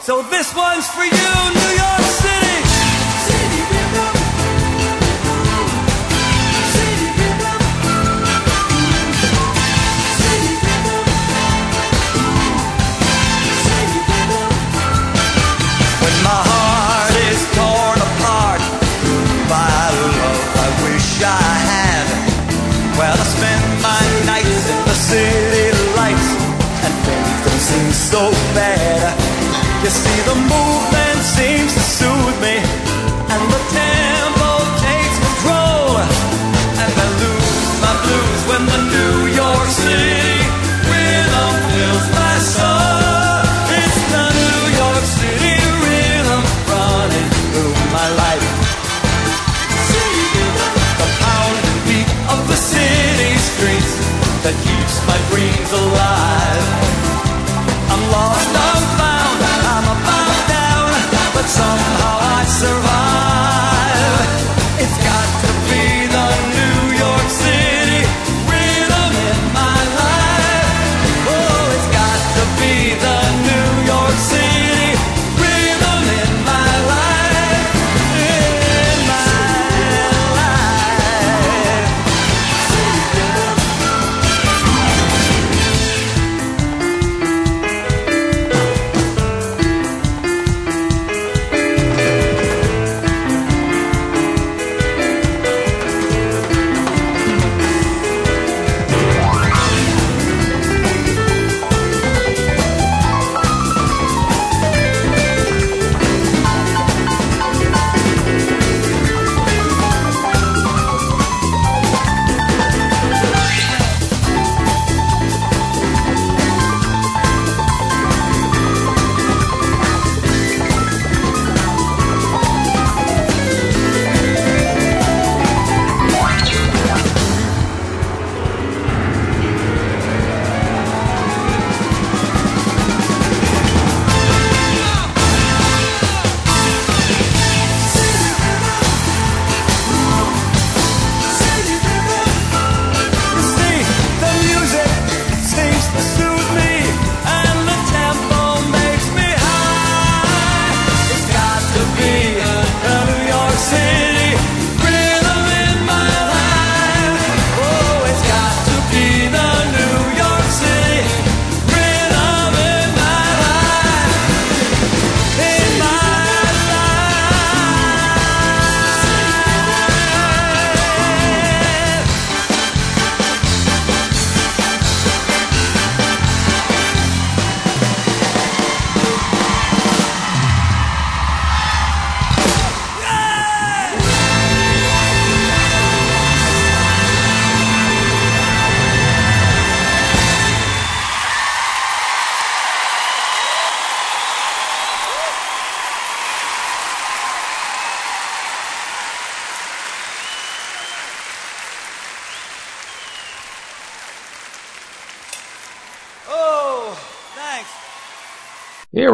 So 0.00 0.22
this 0.24 0.54
one's 0.54 0.86
for 0.90 1.04
you, 1.04 1.08
New 1.08 1.72
York 1.72 2.04
City! 2.20 2.52
When 16.02 16.16
my 16.22 16.42
heart 16.44 17.16
is 17.24 17.40
torn 17.56 18.00
apart 18.04 18.60
by 19.48 19.88
love, 19.96 20.44
I 20.60 20.92
wish 20.92 21.22
I 21.22 21.55
see 30.02 30.20
the 30.30 30.36
movement 30.52 31.20
seems 31.36 31.72
to 31.72 31.82
soothe 31.98 32.38
me, 32.44 32.56
and 33.32 33.42
the 33.54 33.62
tempo 33.72 34.50
takes 34.84 35.16
control. 35.26 35.96
And 36.82 36.92
I 37.04 37.08
lose 37.22 37.70
my 37.84 37.94
blues 38.04 38.40
when 38.50 38.62
the 38.72 38.80
New 38.94 39.16
York 39.42 39.68
City 39.82 40.28
rhythm 40.90 41.52
fills 41.72 42.06
my 42.20 42.34
soul. 42.54 43.40
It's 43.80 44.00
the 44.12 44.24
New 44.40 44.60
York 44.82 45.04
City 45.20 45.56
rhythm 45.84 46.42
running 46.72 47.28
through 47.52 47.76
my 47.96 48.08
life. 48.22 48.48
The 51.00 51.08
pounding 51.24 51.80
beat 51.88 52.10
of 52.32 52.40
the 52.50 52.58
city 52.72 53.32
streets 53.50 53.92
that 54.44 54.56
keeps 54.66 54.96
my 55.08 55.18
dreams 55.30 55.70
alive. 55.72 56.45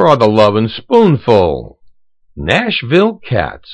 Here 0.03 0.09
are 0.09 0.17
the 0.17 0.27
Lovin' 0.27 0.69
Spoonful. 0.69 1.79
Nashville 2.35 3.21
Cats. 3.23 3.71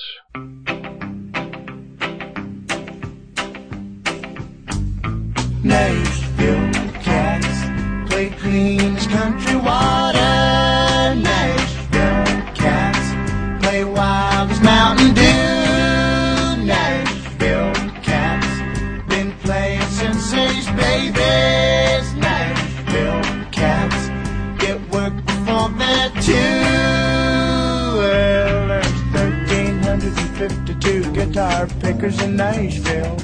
Nashville 5.64 6.70
cats 7.00 8.10
play 8.10 8.28
clean 8.28 8.96
as 8.96 9.06
country 9.06 9.56
water. 9.56 10.27
Guitar 31.38 31.68
pickers 31.78 32.20
in 32.20 32.34
Nashville. 32.34 33.16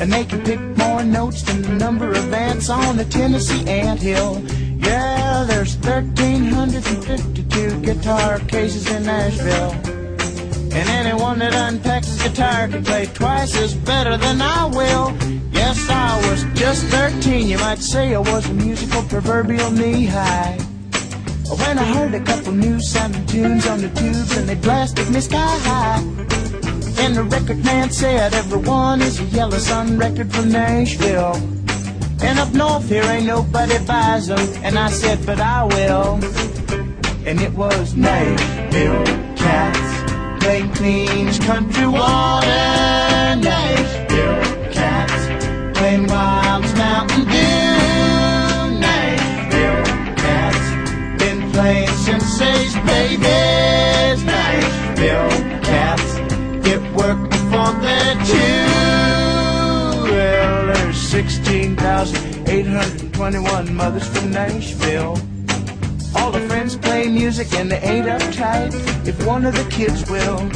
And 0.00 0.12
they 0.12 0.24
can 0.24 0.42
pick 0.42 0.58
more 0.76 1.04
notes 1.04 1.42
than 1.42 1.62
the 1.62 1.74
number 1.74 2.10
of 2.10 2.32
ants 2.32 2.68
on 2.68 2.96
the 2.96 3.04
Tennessee 3.04 3.64
anthill. 3.68 4.42
Yeah, 4.78 5.44
there's 5.46 5.76
1,352 5.76 7.82
guitar 7.82 8.40
cases 8.40 8.90
in 8.90 9.04
Nashville. 9.04 9.70
And 10.74 10.88
anyone 10.88 11.38
that 11.38 11.54
unpacks 11.54 12.08
his 12.08 12.20
guitar 12.20 12.66
can 12.66 12.84
play 12.84 13.06
twice 13.06 13.56
as 13.56 13.74
better 13.74 14.16
than 14.16 14.42
I 14.42 14.64
will. 14.64 15.16
Yes, 15.52 15.88
I 15.88 16.16
was 16.28 16.42
just 16.58 16.86
13. 16.86 17.46
You 17.46 17.58
might 17.58 17.78
say 17.78 18.12
I 18.12 18.18
was 18.18 18.50
a 18.50 18.54
musical 18.54 19.04
proverbial 19.04 19.70
knee 19.70 20.06
high. 20.06 20.58
When 21.48 21.78
I 21.78 21.84
heard 21.94 22.12
a 22.12 22.24
couple 22.24 22.54
new 22.54 22.80
sounding 22.80 23.24
tunes 23.26 23.68
on 23.68 23.82
the 23.82 23.90
tubes 23.90 24.36
and 24.36 24.48
they 24.48 24.56
blasted 24.56 25.08
me 25.10 25.20
sky 25.20 25.58
high. 25.62 26.49
And 27.02 27.16
the 27.16 27.24
record 27.24 27.64
man 27.64 27.90
said 27.90 28.34
everyone 28.34 29.00
is 29.00 29.18
a 29.20 29.24
yellow 29.24 29.56
sun 29.56 29.96
record 29.96 30.30
from 30.32 30.50
Nashville. 30.52 31.34
And 32.22 32.38
up 32.38 32.52
north 32.52 32.90
here 32.90 33.02
ain't 33.04 33.24
nobody 33.24 33.78
buys 33.86 34.26
them. 34.26 34.38
And 34.62 34.78
I 34.78 34.90
said, 34.90 35.24
but 35.24 35.40
I 35.40 35.64
will. 35.64 36.20
And 37.24 37.40
it 37.40 37.54
was 37.54 37.96
Nashville 37.96 39.04
cats 39.34 40.44
playing 40.44 40.70
clean 40.74 41.28
as 41.28 41.38
country 41.38 41.86
water. 41.86 42.46
Nashville 43.48 44.70
cats 44.70 45.78
playing 45.78 46.06
wild 46.06 46.64
as 46.64 46.74
Mountain 46.74 47.24
Dew. 47.24 48.78
Nashville 48.78 49.84
cats 50.16 51.22
been 51.22 51.50
playing 51.52 51.88
since 52.04 52.38
they's 52.38 52.74
babies. 52.84 54.22
Nashville 54.22 55.49
two. 58.30 60.10
Well, 60.10 60.66
there's 60.66 60.96
16,821 60.96 63.74
mothers 63.74 64.06
from 64.08 64.30
Nashville. 64.30 65.18
All 66.16 66.32
the 66.32 66.40
friends 66.48 66.76
play 66.76 67.08
music 67.08 67.52
and 67.54 67.70
they 67.70 67.78
ain't 67.78 68.06
uptight 68.06 68.74
if 69.06 69.24
one 69.26 69.44
of 69.44 69.54
the 69.54 69.64
kids 69.70 70.10
will. 70.10 70.48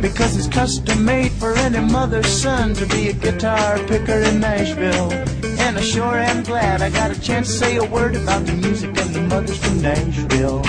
Because 0.00 0.36
it's 0.36 0.48
custom 0.48 1.04
made 1.04 1.30
for 1.32 1.54
any 1.54 1.80
mother's 1.80 2.28
son 2.28 2.74
to 2.74 2.86
be 2.86 3.08
a 3.08 3.12
guitar 3.12 3.78
picker 3.86 4.20
in 4.20 4.40
Nashville. 4.40 5.12
And 5.64 5.78
I 5.78 5.80
sure 5.80 6.18
am 6.18 6.42
glad 6.44 6.82
I 6.82 6.90
got 6.90 7.10
a 7.10 7.18
chance 7.20 7.48
to 7.48 7.54
say 7.54 7.76
a 7.76 7.84
word 7.84 8.14
about 8.16 8.46
the 8.46 8.52
music 8.52 8.96
and 8.98 9.14
the 9.14 9.22
mothers 9.22 9.58
from 9.58 9.80
Nashville. 9.82 10.62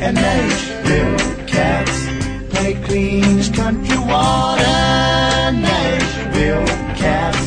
And 0.00 0.16
Nashville 0.16 1.18
cats 1.46 2.19
play 2.60 2.74
clean 2.86 3.38
as 3.38 3.48
country 3.48 3.98
water. 3.98 4.62
Nashville 5.66 6.66
cats 7.02 7.46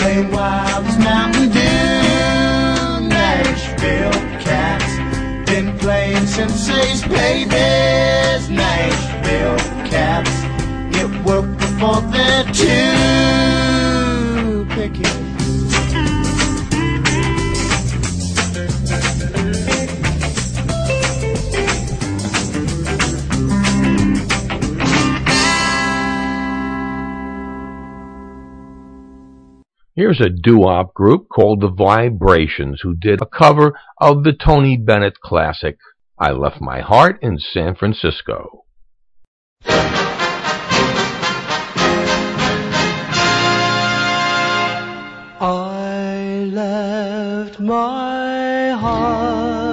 play 0.00 0.20
wild 0.34 0.84
as 0.86 0.98
Mountain 0.98 1.48
Dew. 1.56 3.08
Nashville 3.08 4.18
cats 4.46 4.92
been 5.48 5.78
playing 5.78 6.26
since 6.26 6.66
they's 6.66 7.02
babies. 7.02 8.50
Nashville 8.50 9.58
cats 9.92 10.34
get 10.94 11.10
work 11.24 11.46
before 11.58 12.00
they're 12.12 12.44
two. 12.52 13.77
Here's 29.98 30.20
a 30.20 30.28
doo-wop 30.28 30.94
group 30.94 31.28
called 31.28 31.60
The 31.60 31.72
Vibrations 31.72 32.82
who 32.82 32.94
did 32.94 33.20
a 33.20 33.26
cover 33.26 33.76
of 34.00 34.22
the 34.22 34.32
Tony 34.32 34.76
Bennett 34.76 35.18
classic, 35.20 35.76
I 36.16 36.30
Left 36.30 36.60
My 36.60 36.82
Heart 36.82 37.18
in 37.20 37.36
San 37.40 37.74
Francisco. 37.74 38.64
I 45.40 46.48
left 46.52 47.58
my 47.58 48.70
heart 48.78 49.68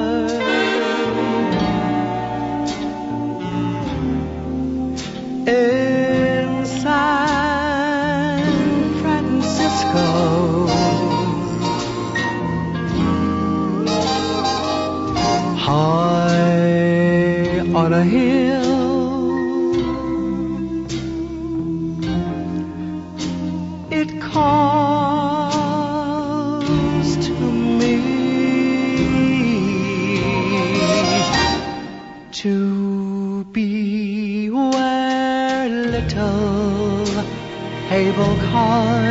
Abel 38.55 39.04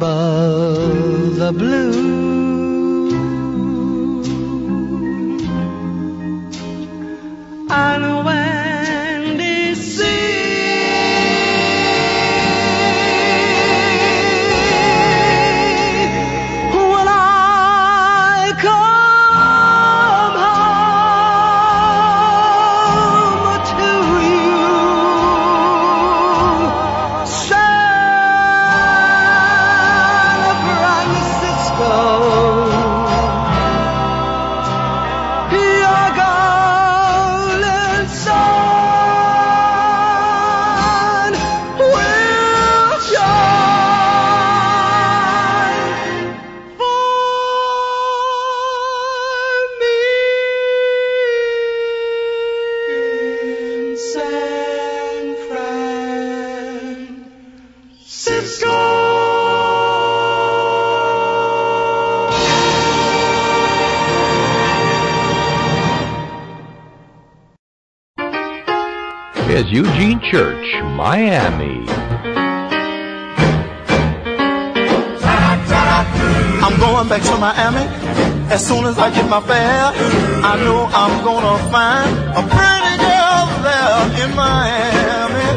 Above 0.00 1.36
the 1.36 1.52
blue 1.52 2.09
Church, 70.30 70.78
Miami. 70.94 71.84
I'm 76.62 76.78
going 76.78 77.08
back 77.08 77.22
to 77.22 77.36
Miami 77.36 77.82
as 78.54 78.64
soon 78.64 78.84
as 78.84 78.96
I 78.96 79.10
get 79.12 79.28
my 79.28 79.40
fare. 79.40 79.90
I 80.46 80.56
know 80.62 80.86
I'm 80.86 81.24
gonna 81.24 81.58
find 81.72 82.16
a 82.38 82.42
pretty 82.46 82.94
girl 83.02 83.48
there 83.66 84.06
in 84.22 84.30
Miami. 84.36 85.48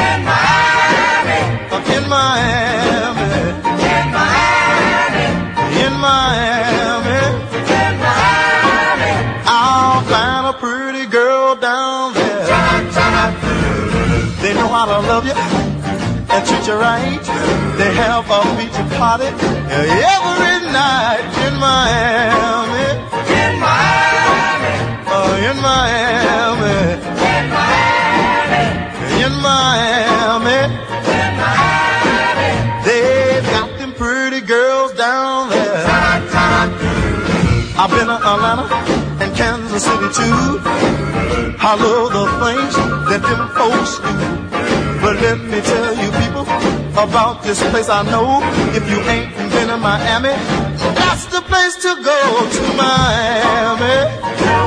In 0.00 0.24
Miami. 0.24 1.40
In 1.94 2.04
Miami. 2.08 3.32
In 3.84 4.04
Miami. 4.16 5.26
In 5.84 5.92
Miami. 6.00 7.01
They 14.82 15.00
to 15.00 15.08
love 15.08 15.24
you 15.24 15.32
and 15.32 16.44
treat 16.44 16.66
you 16.66 16.74
right. 16.74 17.22
They 17.78 17.94
have 17.94 18.26
a 18.26 18.42
beach 18.58 18.74
party 18.98 19.26
every 19.30 20.58
night 20.74 21.22
in 21.46 21.54
Miami. 21.62 22.88
In 23.30 23.52
Miami. 23.62 24.74
Oh, 25.06 25.38
in 25.38 25.56
Miami. 25.62 26.98
In 27.30 27.44
Miami. 27.54 28.64
In 29.22 29.32
Miami. 29.46 30.60
In 31.14 31.32
Miami. 31.38 32.50
They've 32.82 33.46
got 33.54 33.78
them 33.78 33.92
pretty 33.94 34.40
girls 34.40 34.94
down 34.94 35.50
there. 35.50 35.86
I've 37.78 37.90
been 37.90 38.08
to 38.08 38.18
Atlanta 38.18 38.66
and 39.22 39.36
Kansas 39.36 39.84
City 39.84 40.08
too. 40.12 40.58
I 41.64 41.76
love 41.78 42.12
the 42.18 42.26
things 42.42 42.74
that 43.10 43.22
them 43.22 43.48
folks 43.54 43.98
do. 44.00 44.21
Let 45.32 45.40
me 45.44 45.62
tell 45.62 45.94
you 45.96 46.10
people 46.20 46.42
about 46.92 47.42
this 47.42 47.58
place 47.70 47.88
I 47.88 48.02
know. 48.02 48.42
If 48.76 48.84
you 48.90 49.00
ain't 49.08 49.34
been 49.50 49.68
to 49.68 49.78
Miami, 49.78 50.28
that's 50.92 51.24
the 51.24 51.40
place 51.40 51.74
to 51.76 51.96
go. 52.04 52.20
To 52.52 52.62
Miami. 52.76 54.61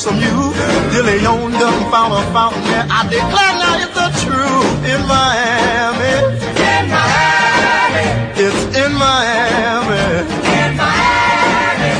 Myself 0.00 0.14
some 0.14 0.16
you. 0.20 0.52
De 0.92 1.02
Leon 1.02 1.52
done 1.52 1.90
found 1.90 2.12
a 2.12 2.22
fountain 2.32 2.62
there. 2.64 2.86
I 2.90 3.02
declare 3.08 3.54
now 3.60 3.76
it's 3.80 3.94
the 3.94 4.08
truth 4.24 4.84
in 4.84 5.00
Miami. 5.06 6.14
In 6.56 6.84
Miami, 6.90 8.06
It's 8.36 8.62
in 8.76 8.92
Miami. 8.94 10.04
in 10.56 10.76
Miami, 10.76 11.92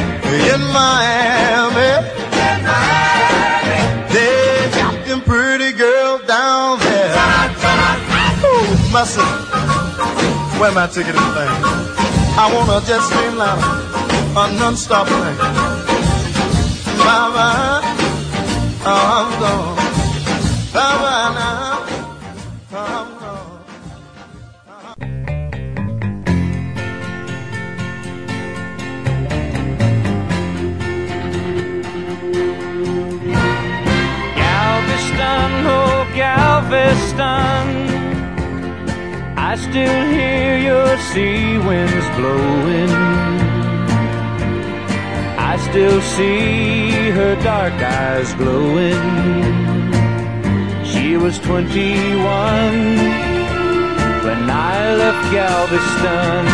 In 0.48 0.60
Miami. 0.72 1.90
in 2.32 2.58
Miami. 2.64 3.80
They 4.12 4.70
got 4.74 5.04
them 5.06 5.20
pretty 5.22 5.72
girls 5.72 6.22
down 6.26 6.78
there. 6.78 7.14
Ooh, 8.44 8.92
Mercy. 8.92 9.20
Where 10.58 10.72
my 10.72 10.86
ticket 10.86 11.14
and 11.16 11.34
thing? 11.34 11.52
I 12.38 12.50
wanna 12.54 12.80
just 12.86 13.08
scream 13.08 13.36
loud, 13.36 13.60
a 14.36 14.52
non-stop 14.58 15.06
thing. 15.08 15.36
Bye 17.00 17.89
Oh, 18.82 19.20
I 39.50 39.56
still 39.56 40.10
hear 40.12 40.58
your 40.58 40.96
sea 40.98 41.58
winds 41.58 42.08
blowing. 42.16 43.29
Still 45.68 46.00
see 46.00 47.10
her 47.10 47.36
dark 47.44 47.74
eyes 47.74 48.34
glowing. 48.34 49.40
She 50.84 51.16
was 51.16 51.38
21 51.38 53.20
when 54.24 54.50
I 54.50 54.94
left 55.02 55.32
Galveston. 55.32 56.44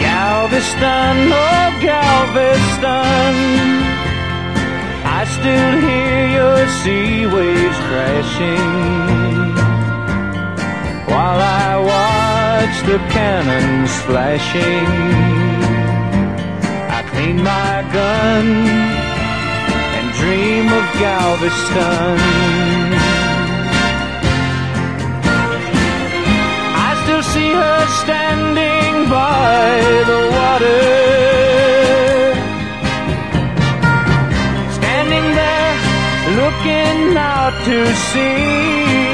Galveston, 0.00 1.16
oh 1.32 1.68
Galveston. 1.80 3.34
I 5.18 5.24
still 5.36 5.72
hear 5.86 6.20
your 6.38 6.60
sea 6.80 7.26
waves 7.26 7.78
crashing 7.88 8.70
while 11.06 11.40
I 11.40 12.13
watch 12.64 12.80
the 12.86 12.98
cannons 13.12 13.92
flashing. 14.02 14.88
I 16.96 17.00
clean 17.10 17.36
my 17.36 17.74
gun 17.92 18.46
and 19.96 20.06
dream 20.20 20.66
of 20.78 20.84
Galveston. 21.04 22.18
I 26.86 26.90
still 27.02 27.24
see 27.34 27.52
her 27.62 27.80
standing 28.02 28.94
by 29.10 29.68
the 30.10 30.20
water. 30.36 30.84
Standing 34.78 35.26
there 35.40 35.74
looking 36.40 37.16
out 37.16 37.54
to 37.66 37.76
sea. 38.08 39.13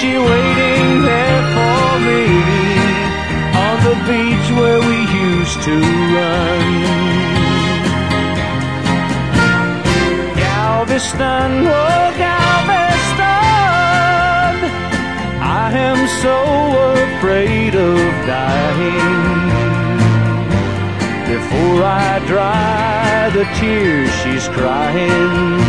She 0.00 0.16
waiting 0.16 1.02
there 1.02 1.42
for 1.52 1.98
me 2.08 2.24
on 3.64 3.76
the 3.84 3.96
beach 4.08 4.48
where 4.58 4.80
we 4.80 4.98
used 5.28 5.60
to 5.64 5.76
run? 6.16 6.68
Galveston, 10.36 11.52
oh 11.66 12.14
Galveston, 12.16 13.20
I 15.42 15.70
am 15.88 16.00
so 16.24 16.36
afraid 17.04 17.74
of 17.74 17.98
dying. 18.26 19.50
Before 21.28 21.84
I 21.84 22.20
dry 22.26 23.28
the 23.34 23.44
tears 23.60 24.10
she's 24.22 24.48
crying. 24.48 25.60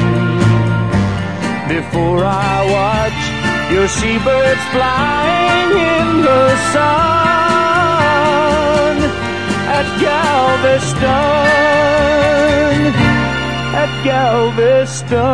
Before 1.68 2.24
I 2.24 2.66
watch 2.76 3.11
your 3.72 3.88
seabirds 3.88 4.64
flying 4.72 5.72
in 5.72 6.22
the 6.22 6.56
sun 6.74 7.72
at 9.80 9.88
Galveston, 10.02 11.08
at 13.84 13.92
Galveston. 14.04 15.32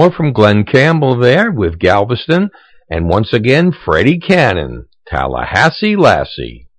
More 0.00 0.10
from 0.10 0.32
Glen 0.32 0.64
Campbell 0.64 1.18
there 1.18 1.52
with 1.52 1.78
Galveston, 1.78 2.48
and 2.88 3.10
once 3.10 3.34
again 3.34 3.70
Freddie 3.70 4.18
Cannon, 4.18 4.86
Tallahassee 5.06 5.94
Lassie. 5.94 6.69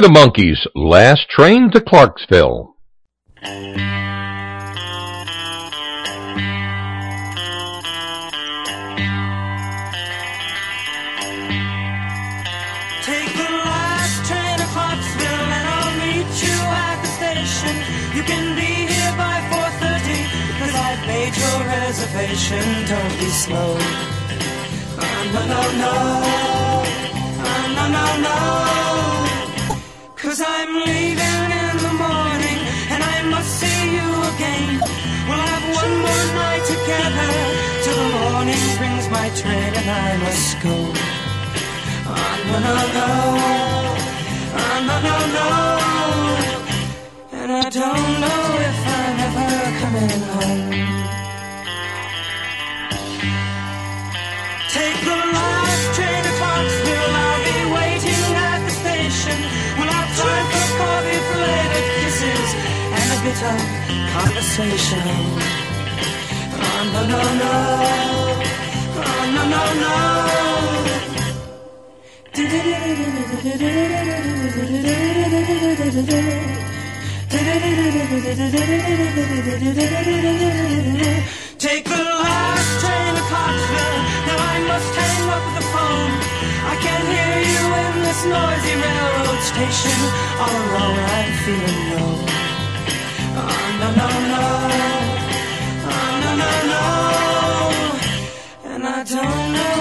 The 0.00 0.08
Monkees, 0.08 0.66
Last 0.74 1.28
Train 1.28 1.70
to 1.72 1.80
Clarksville. 1.80 2.74
Take 3.42 3.52
the 13.36 13.50
last 13.60 14.24
train 14.24 14.56
to 14.56 14.66
Clarksville 14.72 15.50
and 15.52 15.66
I'll 15.68 15.96
meet 15.98 16.32
you 16.44 16.56
at 16.64 17.02
the 17.02 17.10
station. 17.20 17.76
You 18.16 18.22
can 18.22 18.56
be 18.56 18.88
here 18.88 19.12
by 19.18 19.36
4.30 19.52 20.60
cause 20.60 20.74
I've 20.74 21.06
made 21.06 21.36
your 21.36 21.58
reservation. 21.68 22.64
Don't 22.88 23.18
be 23.18 23.28
slow. 23.28 23.76
Ah, 24.96 25.22
no, 25.34 25.40
no, 25.44 25.60
no. 25.82 25.92
Ah, 27.44 27.66
no, 27.76 27.84
no, 27.92 28.04
no. 28.22 29.19
Cause 30.30 30.42
I'm 30.46 30.72
leaving 30.86 31.50
in 31.58 31.76
the 31.86 31.94
morning 31.98 32.60
and 32.92 33.02
I 33.02 33.22
must 33.34 33.50
see 33.58 33.80
you 33.96 34.08
again. 34.30 34.78
We'll 35.26 35.44
have 35.52 35.64
one 35.74 35.94
more 36.06 36.26
night 36.38 36.64
together 36.70 37.30
till 37.82 37.98
the 37.98 38.10
morning 38.14 38.62
brings 38.78 39.06
my 39.10 39.28
train 39.34 39.74
and 39.74 39.90
I 39.90 40.18
must 40.22 40.54
go. 40.62 40.76
No, 42.46 42.58
no. 42.98 43.10
Ah, 44.54 44.78
no, 44.86 44.96
no, 45.08 45.16
no. 45.36 45.48
And 47.40 47.50
I 47.50 47.68
don't 47.68 48.20
know 48.22 48.42
if 48.70 48.78
I'm 48.86 49.18
ever 49.26 49.50
coming 49.80 50.14
home. 50.30 51.19
Of 63.20 63.36
conversation. 64.16 65.04
Oh, 66.56 66.90
no, 66.92 67.00
no, 67.06 67.20
no. 67.40 67.52
Oh, 68.96 69.24
no, 69.34 69.42
no, 69.44 69.62
no. 69.82 69.94
Take 81.58 81.84
the 81.84 82.02
last 82.24 82.80
train 82.80 83.14
to 83.16 83.22
Clarksville. 83.28 84.00
Now 84.26 84.38
I 84.38 84.64
must 84.66 84.92
hang 84.96 85.28
up 85.28 85.44
the 85.58 85.64
phone. 85.72 86.12
I 86.64 86.74
can't 86.80 87.06
hear 87.12 87.36
you 87.52 87.64
in 87.84 87.92
this 88.00 88.20
noisy 88.24 88.74
railroad 88.80 89.40
station. 89.44 89.98
All 90.40 90.56
alone, 90.56 91.04
I'm 91.04 91.32
feeling 91.44 91.80
low. 92.00 92.39
Don't 99.10 99.52
know 99.52 99.79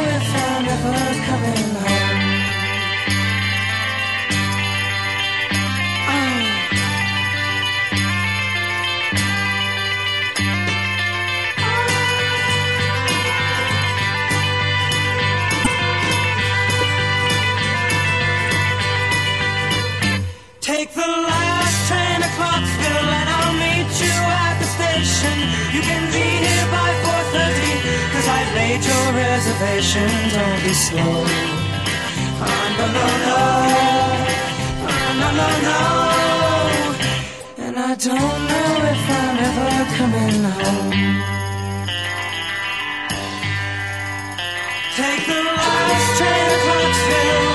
reservation. 29.59 30.09
Don't 30.31 30.63
be 30.63 30.73
slow. 30.73 31.01
Oh, 31.01 31.25
ah, 32.41 32.67
no, 32.77 32.85
no, 32.95 33.05
no. 33.27 33.39
Oh, 34.87 35.01
no, 35.19 35.27
no, 35.39 35.47
no. 35.67 35.79
And 37.65 37.75
I 37.77 37.95
don't 37.95 38.39
know 38.49 38.71
if 38.93 39.09
I'm 39.19 39.37
ever 39.47 39.71
coming 39.97 40.43
home. 40.59 40.91
Take 44.95 45.23
the 45.27 45.39
last 45.57 46.17
train 46.17 46.45
to 46.49 46.57
Clarksville. 46.63 47.48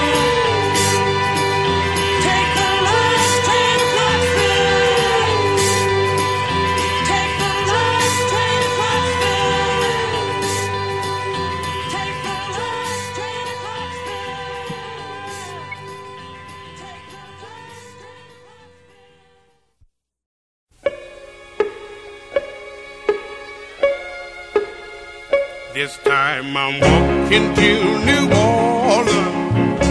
This 25.85 25.99
time 25.99 26.57
I'm 26.57 26.81
walking 26.81 27.47
to 27.61 27.71
New 28.09 28.25
Orleans. 28.33 29.85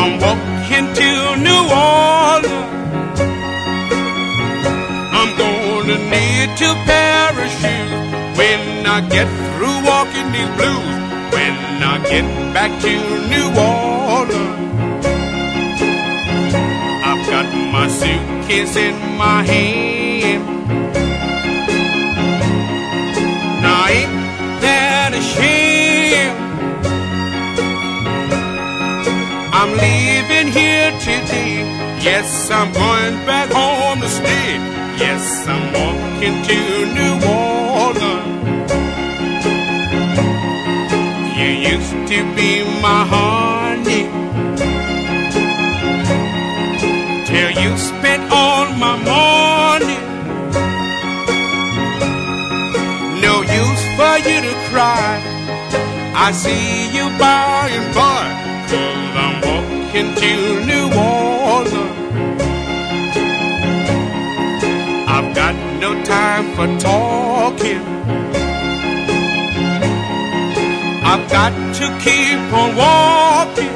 I'm 0.00 0.12
walking 0.26 0.86
to 1.00 1.10
New 1.36 1.64
Orleans. 1.92 3.20
I'm 5.20 5.30
gonna 5.42 5.98
need 6.14 6.48
to 6.62 6.68
parachute 6.88 7.92
when 8.38 8.86
I 8.96 8.98
get 9.16 9.28
through 9.52 9.78
walking 9.84 10.28
these 10.32 10.52
blues. 10.56 10.96
When 11.34 11.54
I 11.92 11.96
get 12.08 12.24
back 12.54 12.72
to 12.80 12.94
New 13.34 13.48
Orleans, 14.16 15.04
I've 17.04 17.26
got 17.28 17.46
my 17.74 17.88
suitcase 17.88 18.74
in 18.76 18.96
my 19.18 19.42
hand. 19.42 20.77
Shame? 25.38 26.36
I'm 29.58 29.70
leaving 29.84 30.48
here 30.52 30.90
today. 31.00 31.54
Yes, 32.08 32.50
I'm 32.50 32.72
going 32.72 33.16
back 33.26 33.50
home 33.50 34.00
to 34.00 34.08
stay. 34.08 34.50
Yes, 35.04 35.24
I'm 35.48 35.64
walking 35.78 36.36
to 36.48 36.58
New 36.98 37.14
Orleans. 37.84 38.72
You 41.38 41.50
used 41.72 41.96
to 42.12 42.18
be 42.36 42.50
my 42.82 43.00
honey. 43.12 43.67
I 54.80 56.30
see 56.32 56.94
you 56.96 57.08
by 57.18 57.68
and 57.68 57.94
by. 57.94 58.22
Cause 58.70 59.16
I'm 59.24 59.40
walking 59.42 60.14
to 60.14 60.32
New 60.70 60.86
Orleans. 60.96 61.96
I've 65.08 65.34
got 65.34 65.54
no 65.80 66.00
time 66.04 66.54
for 66.54 66.68
talking. 66.78 67.82
I've 71.02 71.28
got 71.28 71.52
to 71.78 71.86
keep 72.04 72.38
on 72.52 72.76
walking. 72.76 73.74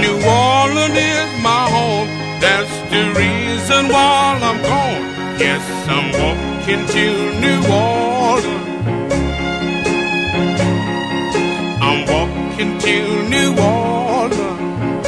New 0.00 0.16
Orleans 0.22 0.96
is 0.96 1.42
my 1.42 1.68
home. 1.74 2.08
That's 2.40 2.74
the 2.92 3.02
reason 3.18 3.88
why 3.88 4.38
I'm 4.40 4.62
gone. 4.62 5.40
Yes, 5.40 5.62
I'm 5.88 6.12
walking 6.12 6.53
to 6.66 7.40
New 7.40 7.60
Orleans. 7.70 9.12
I'm 11.82 12.06
walking 12.06 12.78
to 12.78 13.28
New 13.28 13.50
Orleans. 13.60 15.06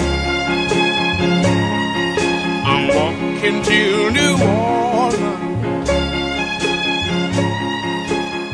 I'm 2.67 2.89
walking 2.89 3.63
to 3.63 4.11
New 4.11 4.37
Orleans. 4.45 5.91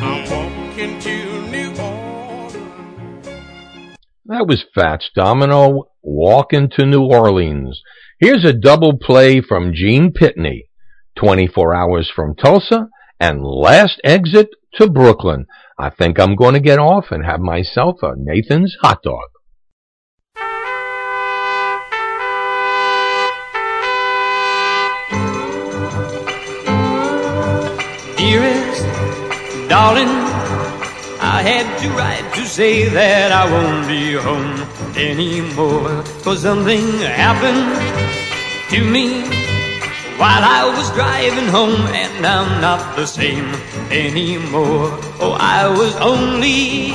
I'm 0.01 0.23
walking 0.31 1.01
to 1.01 1.47
New 1.51 1.71
Orleans. 1.83 3.27
That 4.27 4.47
was 4.47 4.65
Fats 4.77 5.11
Domino, 5.17 5.89
Walking 6.03 6.71
to 6.77 6.87
New 6.87 7.03
Orleans. 7.03 7.83
Here's 8.21 8.45
a 8.45 8.53
double 8.53 8.97
play 8.97 9.41
from 9.41 9.75
Gene 9.75 10.13
Pitney, 10.13 10.67
24 11.17 11.75
Hours 11.75 12.11
from 12.15 12.35
Tulsa, 12.35 12.89
and 13.21 13.45
Last 13.45 14.01
Exit 14.03 14.49
to 14.75 14.91
Brooklyn. 14.91 15.47
I 15.79 15.91
think 15.91 16.19
I'm 16.19 16.37
going 16.37 16.55
to 16.55 16.61
get 16.61 16.79
off 16.79 17.11
and 17.11 17.25
have 17.25 17.41
myself 17.41 18.03
a 18.03 18.15
Nathan's 18.17 18.77
hot 18.83 19.03
dog. 19.03 19.21
Dearest, 28.17 28.83
darling, 29.69 30.09
I 31.21 31.43
had 31.43 31.79
to 31.83 31.89
write 31.91 32.35
to 32.35 32.47
say 32.47 32.89
that 32.89 33.33
I 33.33 33.51
won't 33.51 33.87
be 33.87 34.15
home 34.15 34.97
anymore. 34.97 36.03
Cause 36.23 36.43
something 36.43 36.85
happened 37.01 38.71
to 38.71 38.85
me 38.85 39.52
while 40.19 40.45
I 40.45 40.65
was 40.77 40.91
driving 40.93 41.49
home, 41.49 41.87
and 41.95 42.27
I'm 42.27 42.61
not 42.61 42.97
the 42.97 43.07
same 43.07 43.49
anymore. 43.91 44.91
Oh, 45.21 45.37
I 45.39 45.69
was 45.69 45.95
only 45.97 46.93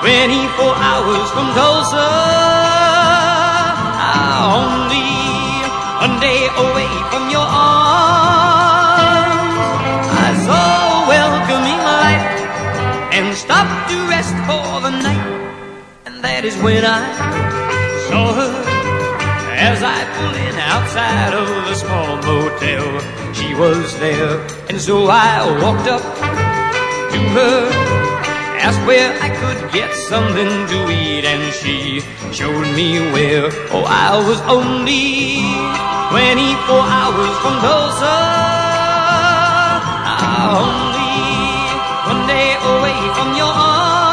24 0.00 0.74
hours 0.90 1.30
from 1.30 1.46
Tulsa. 1.54 2.08
Only 4.60 5.10
one 6.04 6.16
day 6.20 6.48
away 6.64 6.90
from 7.10 7.30
your 7.30 7.46
arms. 7.46 8.46
I 10.26 10.30
saw 10.46 11.06
welcoming 11.08 11.80
light 11.92 12.24
and 13.12 13.36
stopped 13.36 13.90
to 13.90 13.96
rest 14.08 14.34
for 14.48 14.80
the 14.80 14.90
night. 14.90 15.28
And 16.06 16.24
that 16.24 16.44
is 16.44 16.56
when 16.58 16.84
I 16.84 17.04
saw 18.08 18.32
her 18.32 18.59
as 19.60 19.82
I 19.82 20.00
pulled 20.16 20.36
in 20.36 20.56
outside 20.56 21.34
of 21.34 21.48
the 21.68 21.74
small 21.74 22.16
motel. 22.24 22.88
She 23.34 23.54
was 23.54 23.92
there, 24.00 24.40
and 24.70 24.80
so 24.80 25.06
I 25.08 25.44
walked 25.60 25.86
up 25.86 26.00
to 27.12 27.20
her, 27.36 27.68
asked 28.64 28.80
where 28.88 29.12
I 29.20 29.28
could 29.28 29.70
get 29.70 29.92
something 29.94 30.48
to 30.72 30.78
eat, 30.88 31.24
and 31.28 31.52
she 31.60 32.00
showed 32.32 32.68
me 32.74 33.00
where. 33.12 33.52
Oh, 33.76 33.84
I 33.84 34.16
was 34.28 34.40
only 34.48 35.44
24 36.08 36.80
hours 36.80 37.34
from 37.44 37.54
Tulsa. 37.60 38.16
Only 40.56 41.20
one 42.08 42.22
day 42.26 42.56
away 42.72 42.98
from 43.12 43.28
your 43.36 43.52
arms. 43.52 44.08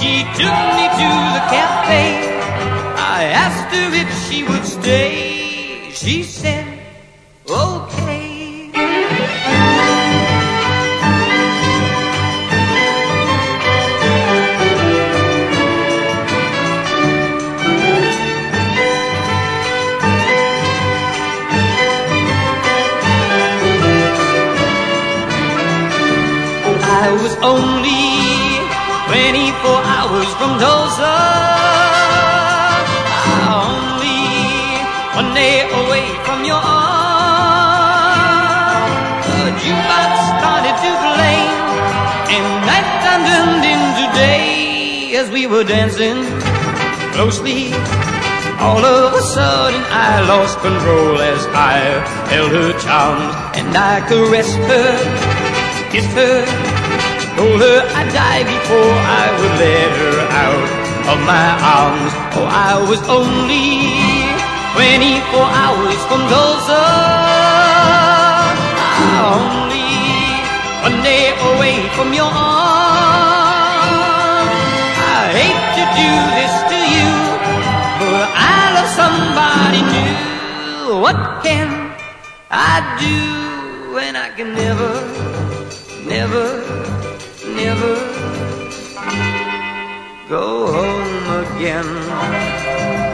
She 0.00 0.24
took 0.32 0.56
me 0.76 0.84
to 0.96 1.08
the 1.36 1.42
cafe. 1.52 2.33
She 4.34 4.42
would 4.42 4.64
stay. 4.64 5.90
She 5.92 6.22
said, 6.24 6.66
okay. 7.48 8.70
I 26.86 27.06
was 27.22 27.34
only 27.52 28.04
24 29.06 29.82
hours 29.94 30.30
from 30.34 30.58
Tulsa. 30.58 31.43
We 45.46 45.56
were 45.56 45.64
dancing 45.64 46.24
closely. 47.12 47.68
All 48.64 48.82
of 48.82 49.12
a 49.12 49.20
sudden, 49.20 49.82
I 49.92 50.24
lost 50.26 50.56
control 50.60 51.20
as 51.20 51.44
I 51.52 52.00
held 52.32 52.50
her 52.50 52.72
charms 52.80 53.34
and 53.58 53.68
I 53.76 54.00
caressed 54.08 54.56
her, 54.72 54.92
kissed 55.92 56.16
her, 56.16 56.38
told 57.36 57.60
her 57.60 57.78
I'd 57.98 58.10
die 58.16 58.44
before 58.54 58.94
I 59.20 59.24
would 59.36 59.54
let 59.60 59.90
her 60.00 60.16
out 60.44 60.66
of 61.12 61.18
my 61.28 61.48
arms. 61.76 62.12
Oh, 62.40 62.48
I 62.48 62.80
was 62.88 63.00
only 63.04 63.84
24 64.80 65.44
hours 65.60 66.00
from 66.08 66.20
Tulsa. 66.32 66.84
Only 69.36 69.92
one 70.86 70.98
day 71.04 71.36
away 71.52 71.76
from 71.96 72.14
your 72.14 72.32
arms. 72.32 72.83
Do 76.00 76.10
this 76.38 76.54
to 76.70 76.78
you, 76.94 77.10
but 78.00 78.26
I 78.34 78.58
love 78.74 78.90
somebody 79.00 79.82
new. 79.94 81.00
What 81.04 81.18
can 81.42 81.94
I 82.50 82.74
do 82.98 83.94
when 83.94 84.16
I 84.16 84.28
can 84.36 84.54
never, 84.54 84.92
never, 86.04 86.46
never 87.60 87.94
go 90.28 90.66
home 90.72 91.26
again? 91.44 93.13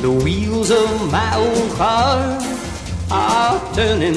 The 0.00 0.12
wheels 0.12 0.70
of 0.70 1.10
my 1.10 1.34
old 1.34 1.72
car 1.72 2.38
are 3.10 3.74
turning, 3.74 4.14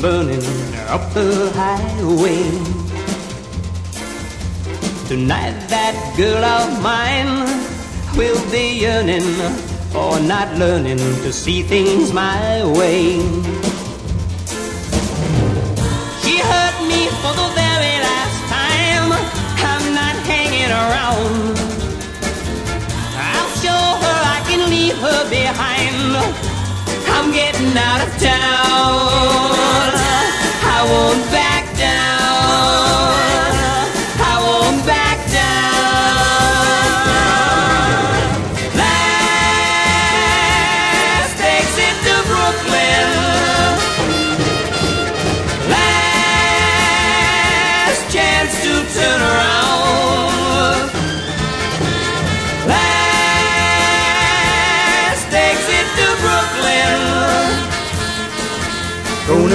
burning 0.00 0.42
up 0.88 1.12
the 1.12 1.52
highway. 1.54 2.48
Tonight, 5.06 5.68
that 5.68 6.14
girl 6.16 6.42
of 6.42 6.82
mine 6.82 7.44
will 8.16 8.40
be 8.50 8.80
yearning 8.80 9.28
for 9.92 10.18
not 10.20 10.56
learning 10.56 10.96
to 10.96 11.30
see 11.30 11.62
things 11.62 12.14
my 12.14 12.64
way. 12.64 13.20
She 16.22 16.38
hurt 16.40 16.76
me 16.88 17.08
for 17.20 17.32
the 17.36 17.48
very 17.52 18.00
last 18.00 18.40
time. 18.48 19.12
I'm 19.60 19.94
not 19.94 20.16
hanging 20.24 20.72
around. 20.72 21.67
Can 24.58 24.70
leave 24.70 24.98
her 24.98 25.30
behind. 25.30 26.16
I'm 27.06 27.30
getting 27.30 27.76
out 27.76 28.00
of 28.04 28.10
town. 28.18 29.92
I 30.74 30.84
won't 30.90 31.30
back 31.30 31.47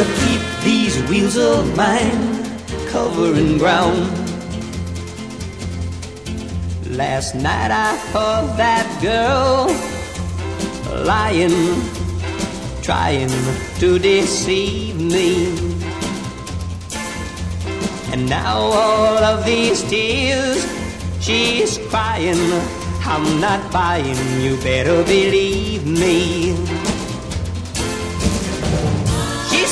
Gonna 0.03 0.15
keep 0.27 0.63
these 0.65 1.01
wheels 1.09 1.37
of 1.37 1.77
mine 1.77 2.43
covering 2.89 3.57
ground. 3.57 4.01
Last 6.89 7.35
night 7.35 7.71
I 7.71 7.95
heard 8.11 8.57
that 8.57 8.85
girl 9.01 9.71
lying, 11.05 11.55
trying 12.81 13.31
to 13.79 13.97
deceive 13.97 14.99
me. 14.99 15.47
And 18.11 18.27
now 18.27 18.57
all 18.57 19.23
of 19.23 19.45
these 19.45 19.83
tears 19.83 20.67
she's 21.21 21.77
crying. 21.89 22.43
I'm 23.05 23.39
not 23.39 23.71
buying, 23.71 24.41
you 24.41 24.57
better 24.57 25.01
believe 25.03 25.85
me. 25.87 26.82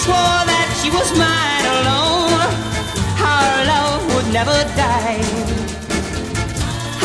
Swore 0.01 0.15
that 0.49 0.69
she 0.81 0.89
was 0.89 1.13
mine 1.13 1.65
alone. 1.77 2.41
Our 3.21 3.57
love 3.69 4.01
would 4.15 4.33
never 4.33 4.57
die. 4.73 5.21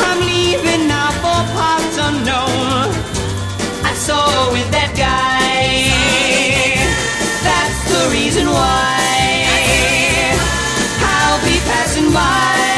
I'm 0.01 0.19
leaving 0.25 0.87
now 0.87 1.13
for 1.21 1.39
parts 1.53 1.97
unknown. 2.01 2.89
I 3.85 3.93
saw 3.93 4.17
her 4.17 4.51
with 4.51 4.69
that 4.71 4.97
guy. 4.97 5.93
That's 7.45 7.79
the 7.93 8.09
reason 8.17 8.47
why 8.47 9.45
I'll 11.05 11.41
be 11.45 11.57
passing 11.69 12.11
by. 12.11 12.76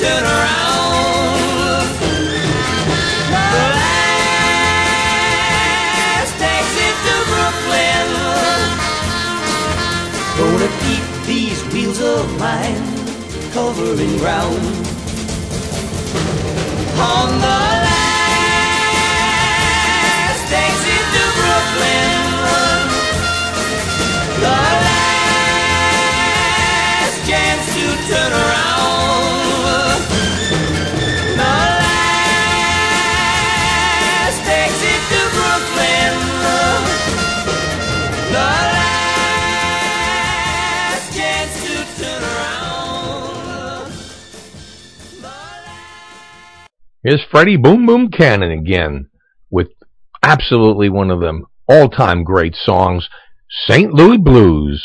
turn 0.00 0.22
around. 0.22 1.88
The 3.54 3.66
last 6.14 6.32
taxi 6.38 6.88
to 7.04 7.14
Brooklyn. 7.30 8.06
Gonna 10.38 10.70
keep 10.84 11.04
these 11.26 11.60
wheels 11.72 12.00
of 12.00 12.24
mine 12.38 12.86
covering 13.52 14.14
ground. 14.18 14.64
On 17.14 17.28
the 17.44 17.58
last 17.86 18.12
taxi 20.48 20.96
to 21.14 21.22
Brooklyn. 21.38 22.27
Here's 47.04 47.22
Freddie 47.30 47.56
Boom 47.56 47.86
Boom 47.86 48.10
Cannon 48.10 48.50
again 48.50 49.08
with 49.50 49.68
absolutely 50.20 50.88
one 50.88 51.12
of 51.12 51.20
them 51.20 51.46
all 51.68 51.88
time 51.88 52.24
great 52.24 52.56
songs, 52.56 53.08
St. 53.48 53.94
Louis 53.94 54.18
Blues. 54.18 54.84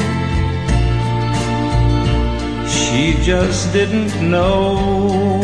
Just 3.23 3.71
didn't 3.71 4.29
know 4.29 5.41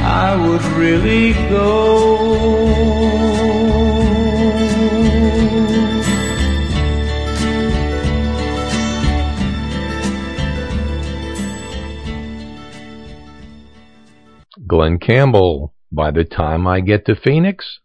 I 0.00 0.34
would 0.34 0.62
really 0.78 1.34
go. 1.50 2.38
Glen 14.66 14.98
Campbell, 14.98 15.74
by 15.92 16.10
the 16.10 16.24
time 16.24 16.66
I 16.66 16.80
get 16.80 17.04
to 17.06 17.14
Phoenix, 17.14 17.78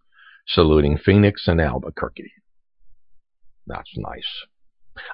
saluting 0.48 0.98
Phoenix 0.98 1.48
and 1.48 1.60
Albuquerque. 1.60 2.32
That's 3.68 3.92
nice. 3.98 4.46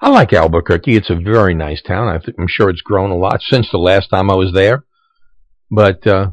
I 0.01 0.09
like 0.09 0.33
Albuquerque. 0.33 0.95
It's 0.95 1.09
a 1.09 1.15
very 1.15 1.53
nice 1.53 1.81
town. 1.81 2.07
I 2.07 2.15
I'm 2.37 2.47
sure 2.47 2.69
it's 2.69 2.81
grown 2.81 3.11
a 3.11 3.17
lot 3.17 3.41
since 3.41 3.69
the 3.71 3.77
last 3.77 4.09
time 4.09 4.29
I 4.29 4.35
was 4.35 4.53
there. 4.53 4.83
But 5.71 6.05
uh, 6.07 6.31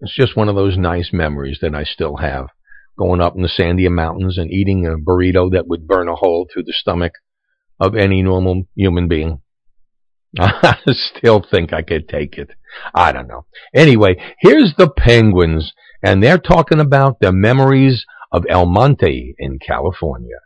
it's 0.00 0.14
just 0.14 0.36
one 0.36 0.48
of 0.48 0.56
those 0.56 0.76
nice 0.76 1.10
memories 1.12 1.58
that 1.62 1.74
I 1.74 1.84
still 1.84 2.16
have. 2.16 2.46
Going 2.98 3.20
up 3.20 3.36
in 3.36 3.42
the 3.42 3.48
Sandia 3.48 3.90
Mountains 3.90 4.36
and 4.36 4.50
eating 4.50 4.86
a 4.86 4.98
burrito 4.98 5.52
that 5.52 5.66
would 5.66 5.86
burn 5.86 6.08
a 6.08 6.14
hole 6.14 6.46
through 6.52 6.64
the 6.64 6.74
stomach 6.76 7.14
of 7.80 7.96
any 7.96 8.22
normal 8.22 8.64
human 8.74 9.08
being. 9.08 9.40
I 10.38 10.78
still 10.86 11.44
think 11.48 11.72
I 11.72 11.82
could 11.82 12.08
take 12.08 12.36
it. 12.36 12.50
I 12.94 13.12
don't 13.12 13.28
know. 13.28 13.46
Anyway, 13.74 14.16
here's 14.40 14.74
the 14.76 14.88
Penguins, 14.88 15.72
and 16.02 16.22
they're 16.22 16.38
talking 16.38 16.80
about 16.80 17.20
the 17.20 17.32
memories 17.32 18.04
of 18.30 18.44
El 18.48 18.66
Monte 18.66 19.34
in 19.38 19.58
California. 19.58 20.38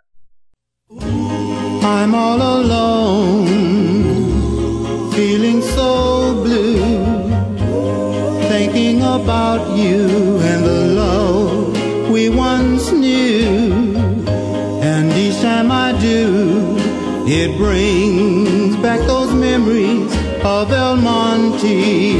I'm 1.87 2.17
all 2.17 2.43
alone, 2.43 3.47
feeling 5.13 5.63
so 5.63 6.35
blue, 6.43 6.81
thinking 8.49 9.03
about 9.03 9.77
you 9.77 10.39
and 10.51 10.65
the 10.65 10.87
love 11.03 12.11
we 12.11 12.29
once 12.29 12.91
knew. 12.91 13.95
And 14.83 15.13
each 15.13 15.41
time 15.41 15.71
I 15.71 15.93
do, 16.01 16.77
it 17.29 17.57
brings 17.57 18.75
back 18.79 18.99
those 19.07 19.33
memories 19.33 20.13
of 20.45 20.73
El 20.73 20.97
Monte. 20.97 22.17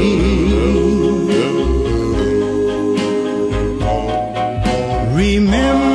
Remember 5.13 5.86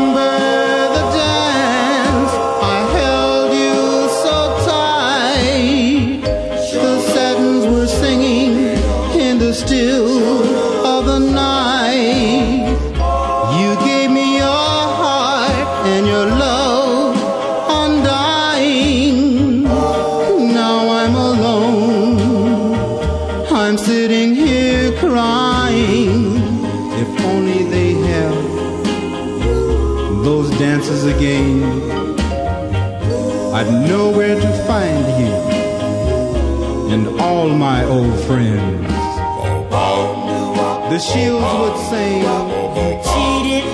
shields 41.02 41.50
would 41.60 41.76
sing. 41.90 42.22
You 42.22 42.90
cheated, 43.10 43.64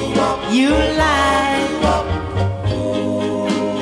you 0.50 0.70
lied. 1.02 1.68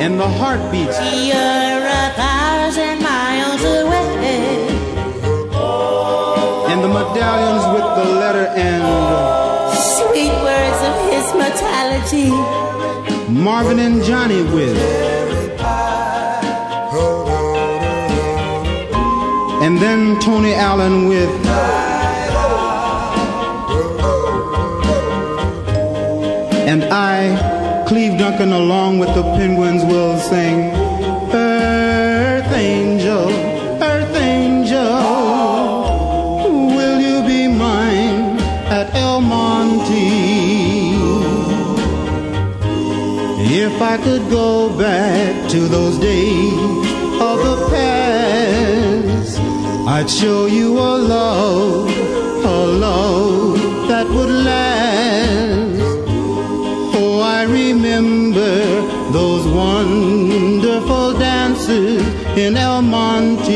And 0.02 0.20
the 0.20 0.28
heartbeats. 0.28 0.98
You're 1.28 1.86
a 2.02 2.06
thousand 2.22 3.02
miles 3.02 3.62
away. 3.62 4.66
And 6.70 6.78
the 6.84 6.88
medallions 6.88 7.64
with 7.74 7.88
the 7.98 8.06
letter 8.20 8.46
and 8.56 8.82
Sweet 9.96 10.34
words 10.46 10.80
of 10.90 10.96
his 11.12 11.26
mortality. 11.40 12.30
Marvin 13.32 13.78
and 13.78 14.02
Johnny 14.02 14.42
with. 14.54 14.76
And 19.62 19.78
then 19.78 20.18
Tony 20.20 20.54
Allen 20.54 21.08
with. 21.08 21.45
Duncan, 28.38 28.52
along 28.52 28.98
with 28.98 29.14
the 29.14 29.22
Penguins, 29.22 29.82
will 29.82 30.18
sing 30.18 30.70
Earth 31.32 32.52
Angel, 32.52 33.30
Earth 33.82 34.14
Angel, 34.14 34.76
will 36.76 37.00
you 37.00 37.22
be 37.26 37.48
mine 37.48 38.38
at 38.68 38.94
El 38.94 39.22
Monte? 39.22 40.10
If 43.64 43.80
I 43.80 43.96
could 43.96 44.28
go 44.28 44.68
back 44.76 45.48
to 45.52 45.60
those 45.60 45.96
days 45.98 46.52
of 47.18 47.38
the 47.48 47.68
past, 47.70 49.40
I'd 49.88 50.10
show 50.10 50.44
you 50.44 50.78
a 50.78 50.92
love, 50.98 51.85
in 62.36 62.54
El 62.54 62.82
Monte. 62.82 63.50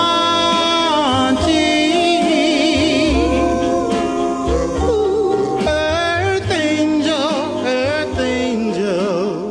Earth 5.67 6.51
angel, 6.53 7.67
earth 7.67 8.19
angel, 8.21 9.51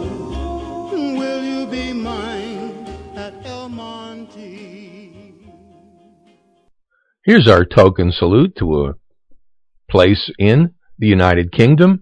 will 1.17 1.43
you 1.43 1.67
be 1.67 1.91
mine 1.91 2.87
at 3.17 3.33
El 3.45 3.67
Monte? 3.67 5.33
Here's 7.25 7.47
our 7.49 7.65
token 7.65 8.13
salute 8.13 8.55
to 8.59 8.85
a 8.85 8.93
place 9.89 10.31
in 10.39 10.73
the 10.97 11.07
United 11.07 11.51
Kingdom. 11.51 11.99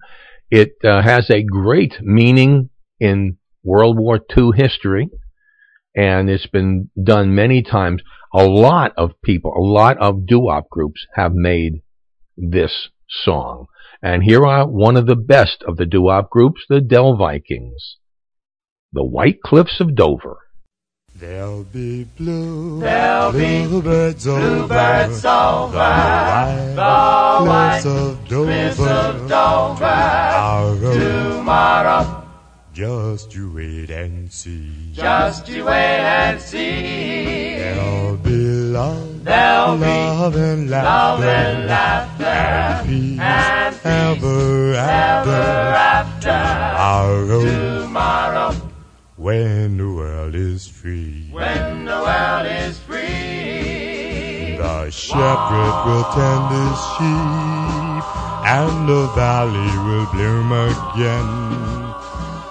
Uh, 0.83 1.01
has 1.01 1.29
a 1.29 1.43
great 1.43 2.01
meaning 2.01 2.69
in 2.99 3.37
World 3.63 3.97
War 3.97 4.19
II 4.37 4.49
history, 4.53 5.09
and 5.95 6.29
it's 6.29 6.47
been 6.47 6.89
done 7.01 7.33
many 7.33 7.61
times. 7.63 8.01
A 8.33 8.43
lot 8.43 8.91
of 8.97 9.21
people, 9.23 9.53
a 9.55 9.61
lot 9.61 9.97
of 9.99 10.25
doo-wop 10.25 10.69
groups 10.69 11.05
have 11.15 11.33
made 11.33 11.83
this 12.35 12.89
song. 13.07 13.67
And 14.01 14.23
here 14.23 14.45
are 14.45 14.67
one 14.67 14.97
of 14.97 15.05
the 15.05 15.15
best 15.15 15.63
of 15.65 15.77
the 15.77 15.85
doo-wop 15.85 16.29
groups, 16.29 16.65
the 16.67 16.81
Del 16.81 17.15
Vikings. 17.15 17.97
The 18.91 19.05
White 19.05 19.41
Cliffs 19.41 19.79
of 19.79 19.95
Dover. 19.95 20.39
There'll 21.15 21.63
be 21.63 22.05
blue, 22.17 22.79
There'll 22.79 23.31
be 23.31 23.65
bluebirds 23.67 24.25
bluebirds 24.25 25.23
over, 25.23 25.77
over 25.77 26.73
the 26.75 26.81
white 27.47 27.81
the 27.83 28.17
cliffs 28.27 28.79
of 28.79 29.29
Dover, 29.29 29.29
of 29.29 29.29
Dover 29.29 30.93
tomorrow. 30.93 31.37
tomorrow. 31.37 32.19
Just 32.73 33.35
you 33.35 33.51
wait 33.53 33.91
and 33.91 34.31
see. 34.33 34.71
Just 34.91 35.47
you 35.47 35.65
wait 35.65 35.71
and 35.73 36.41
see. 36.41 37.57
There'll 37.57 38.17
be 38.17 38.31
love, 38.31 39.23
There'll 39.23 39.77
be 39.77 39.83
love 39.85 40.35
and 40.35 40.69
love 40.71 41.19
laughter, 41.19 41.27
and 41.29 41.67
laughter, 41.67 42.25
and 42.25 42.87
peace, 42.87 43.19
and 43.19 43.75
peace 43.75 43.85
ever 43.85 44.73
after. 44.73 45.29
ever 45.29 46.29
after. 46.29 47.81
Tomorrow, 47.83 48.51
when 49.15 49.77
is 50.43 50.67
free, 50.67 51.27
when 51.31 51.85
the 51.85 51.99
world 52.07 52.45
is 52.45 52.77
free. 52.79 54.57
the 54.57 54.89
shepherd 54.91 55.75
will 55.85 56.05
tend 56.17 56.47
his 56.59 56.79
sheep, 56.93 58.03
and 58.57 58.89
the 58.89 59.07
valley 59.15 59.73
will 59.85 60.07
bloom 60.11 60.51
again. 60.51 61.29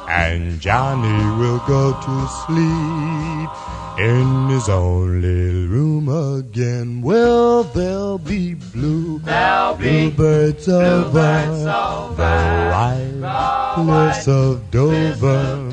And 0.08 0.60
Johnny 0.60 1.20
will 1.38 1.60
go 1.66 1.92
to 1.92 2.14
sleep 2.44 3.50
in 3.98 4.48
his 4.48 4.68
own 4.68 5.20
little 5.20 5.66
room 5.68 6.08
again. 6.38 7.02
Well, 7.02 7.62
there'll 7.64 8.18
be 8.18 8.54
blue, 8.54 9.18
There'll 9.20 9.76
be 9.76 10.10
bluebirds 10.10 10.68
over 10.68 11.10
bluebirds 11.10 11.64
the 11.64 11.76
over 11.76 12.70
white 12.72 13.74
cliffs 13.74 14.28
of 14.28 14.70
Dover. 14.70 15.68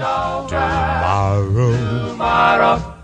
Tomorrow, 0.50 2.09
Tomorrow, 2.20 2.96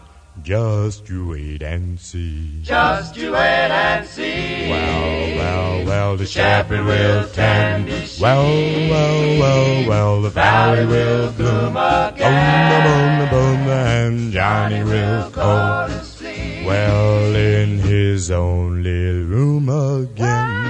just 0.43 1.07
you 1.07 1.29
wait 1.29 1.63
and 1.63 1.97
see. 1.97 2.59
just 2.63 3.15
you 3.15 3.31
wait 3.31 3.39
and 3.39 4.05
see. 4.05 4.69
Well, 4.69 5.37
well, 5.37 5.85
well, 5.85 6.17
the 6.17 6.25
shepherd 6.25 6.83
will 6.83 7.25
tend. 7.29 7.87
his 7.87 8.15
sheep. 8.15 8.21
Well, 8.21 8.43
well, 8.43 9.39
well, 9.39 9.87
well, 9.87 10.21
the 10.21 10.29
valley 10.31 10.85
will 10.85 11.31
bloom. 11.31 11.77
Again. 11.77 12.83
Boom, 12.83 13.29
boom, 13.29 13.57
boom, 13.59 13.69
and 13.69 14.33
Johnny 14.33 14.83
will 14.83 15.29
go. 15.29 15.87
to 15.87 16.03
sleep. 16.03 16.65
Well, 16.65 17.33
in 17.33 17.79
his 17.79 18.29
own 18.29 18.83
little 18.83 19.23
room 19.23 19.69
again. 19.69 20.65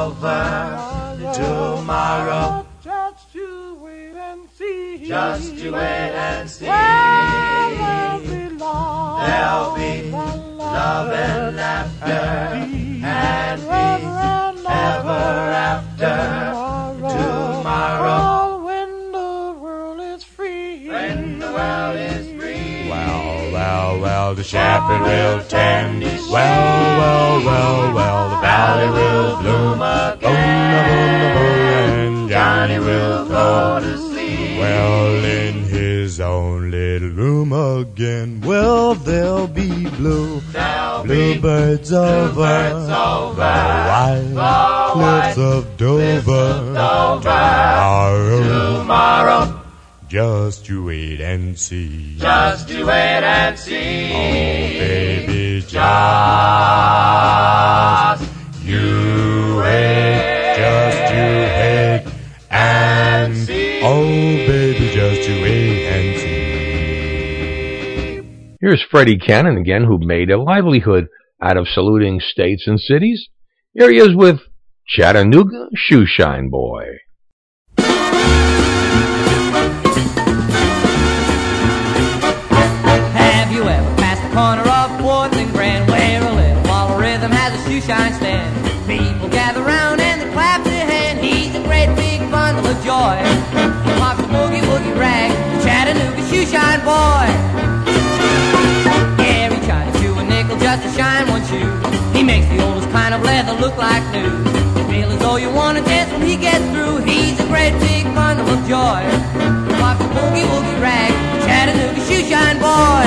of 0.09 0.21
Dover. 0.21 1.33
Tomorrow, 1.33 2.65
Just 2.83 3.35
you 3.35 3.77
wait 3.81 4.15
and 4.15 4.41
see. 4.57 5.07
just 5.07 5.53
you 5.53 5.71
wait 5.73 5.79
and 5.81 6.49
see. 6.49 6.65
There'll 6.65 8.19
be 8.19 8.49
love. 8.55 9.27
There'll 9.27 9.75
be 9.75 10.11
love 10.11 11.11
and 11.13 11.55
laughter 11.55 12.11
and 13.05 13.61
peace 13.61 14.65
ever 14.65 15.27
after. 15.69 16.17
Tomorrow, 16.99 18.19
when 18.23 18.38
Well, 23.69 23.99
well, 23.99 24.33
the 24.33 24.43
shepherd 24.43 25.01
will 25.03 25.43
tend. 25.43 26.01
Well, 26.01 26.27
well, 26.31 27.45
well, 27.45 27.93
well, 27.93 28.29
the 28.31 28.41
valley 28.41 28.89
will 28.97 29.37
bloom. 29.41 29.77
Boom, 29.77 30.19
boom, 30.19 30.33
boom, 31.35 31.59
and 31.93 32.29
Johnny 32.29 32.79
will 32.79 33.27
go 33.27 33.79
to 33.79 33.95
sleep. 33.95 34.57
Well, 34.57 35.23
in 35.23 35.53
his 35.65 36.19
own 36.19 36.71
little 36.71 37.09
room 37.09 37.53
again. 37.53 38.41
Well, 38.41 38.95
there'll 38.95 39.45
be 39.45 39.87
blue, 39.87 40.39
There'll 40.51 41.03
be 41.03 41.37
bluebirds 41.37 41.93
over 41.93 42.31
bluebirds 42.33 42.89
over 42.89 43.35
the 43.35 44.33
white 44.33 44.93
cliffs 44.93 45.37
of 45.37 45.77
Dover. 45.77 46.73
Dover. 46.73 47.21
Tomorrow, 47.21 48.79
Tomorrow, 48.79 49.58
just 50.09 50.67
you 50.67 50.83
wait 50.85 51.21
and 51.21 51.55
see. 51.57 52.15
just 52.17 52.67
you 52.67 52.83
wait 52.83 53.23
and 53.23 53.57
see. 53.59 54.11
Oh, 54.11 54.17
baby, 54.79 55.61
just 55.61 55.77
you 58.63 59.55
wait, 59.59 60.55
just 60.57 61.13
you 61.13 61.21
wait 61.21 62.03
and 62.49 63.37
see. 63.37 63.81
Oh, 63.83 64.01
baby, 64.47 64.89
just 64.95 65.29
you 65.29 65.43
wait 65.43 65.85
and 65.85 66.19
see. 66.19 66.27
Here's 68.61 68.81
Freddie 68.89 69.19
Cannon 69.19 69.57
again, 69.57 69.83
who 69.83 69.99
made 69.99 70.31
a 70.31 70.41
livelihood 70.41 71.07
out 71.39 71.57
of 71.57 71.67
saluting 71.67 72.19
states 72.19 72.65
and 72.65 72.79
cities. 72.79 73.29
Here 73.75 73.91
he 73.91 73.99
is 73.99 74.15
with 74.15 74.39
Chattanooga 74.87 75.69
Shoeshine 75.77 76.49
Boy. 76.49 76.97
Chattanooga 95.99 96.23
shoe 96.29 96.45
shine 96.45 96.79
boy. 96.87 97.27
Gary 99.17 99.59
trying 99.67 99.91
to 99.91 99.99
chew 99.99 100.17
a 100.17 100.23
nickel 100.23 100.57
just 100.57 100.83
to 100.83 100.89
shine 100.97 101.27
one 101.27 101.43
shoe. 101.45 101.71
He 102.17 102.23
makes 102.23 102.47
the 102.47 102.63
oldest 102.63 102.89
kind 102.91 103.13
of 103.13 103.21
leather 103.21 103.53
look 103.59 103.75
like 103.75 104.03
new. 104.13 104.31
Feel 104.89 105.11
as 105.11 105.19
though 105.19 105.35
you 105.35 105.51
want 105.51 105.77
to 105.77 105.83
dance 105.83 106.09
when 106.11 106.21
he 106.21 106.37
gets 106.37 106.63
through. 106.71 107.03
He's 107.03 107.37
a 107.41 107.47
great 107.47 107.73
big 107.79 108.05
bundle 108.15 108.47
of 108.47 108.59
joy. 108.65 109.03
He 109.67 109.73
pops 109.75 109.99
a 109.99 110.07
boogie 110.15 110.47
woogie 110.47 110.81
rag, 110.81 111.11
Chattanooga 111.45 112.01
shoe 112.07 112.23
shine 112.31 112.59
boy. 112.63 113.05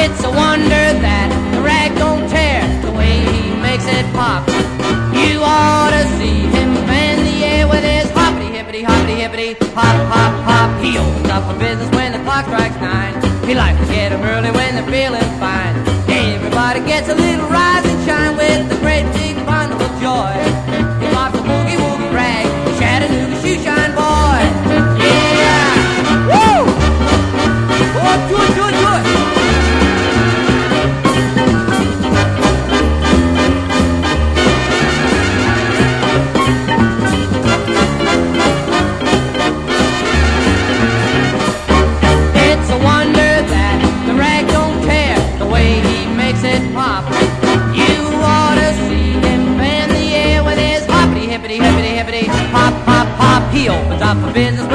It's 0.00 0.24
a 0.24 0.30
wonder 0.30 0.84
that 1.04 1.28
the 1.52 1.60
rag 1.60 1.94
don't 1.98 2.26
tear 2.30 2.64
the 2.80 2.92
way 2.92 3.20
he 3.20 3.54
makes 3.60 3.84
it 3.84 4.06
pop. 4.14 4.48
You 5.12 5.40
ought 5.44 5.90
to 5.92 6.04
see 6.16 6.35
hippity 8.76 8.92
hoppity 8.92 9.54
hippity 9.54 9.74
hop 9.74 9.96
hop 10.12 10.32
hop. 10.44 10.82
He 10.82 10.98
opens 10.98 11.28
up 11.30 11.50
for 11.50 11.58
business 11.58 11.88
when 11.94 12.12
the 12.12 12.18
clock 12.24 12.44
strikes 12.44 12.76
nine. 12.76 13.14
He 13.46 13.54
likes 13.54 13.78
to 13.80 13.86
get 13.86 14.12
'em 14.12 14.22
early 14.22 14.50
when 14.50 14.74
they're 14.74 14.90
feeling 14.90 15.30
fine. 15.40 15.74
Everybody 16.08 16.80
gets 16.80 17.08
a 17.08 17.14
little 17.14 17.48
rise 17.48 17.84
and 17.86 17.98
shine 18.06 18.36
with 18.36 18.68
the 18.68 18.76
great 18.84 19.06
big 19.14 19.34
bundle 19.46 19.80
of 19.80 19.92
joy. 20.00 20.34
He 21.00 21.06
pops 21.14 21.38
a 21.38 21.42
boogie 21.42 21.78
woogie 21.84 22.12
rag, 22.12 22.46
Chattanooga 22.78 23.36
shoe 23.42 23.58
shine 23.64 23.92
boy. 23.94 24.40
Yeah, 25.42 25.72
woo! 26.30 26.58
Oh, 28.04 28.16
do 28.28 28.65
He 53.56 53.70
opens 53.70 54.02
up 54.02 54.18
for 54.18 54.34
business 54.34 54.66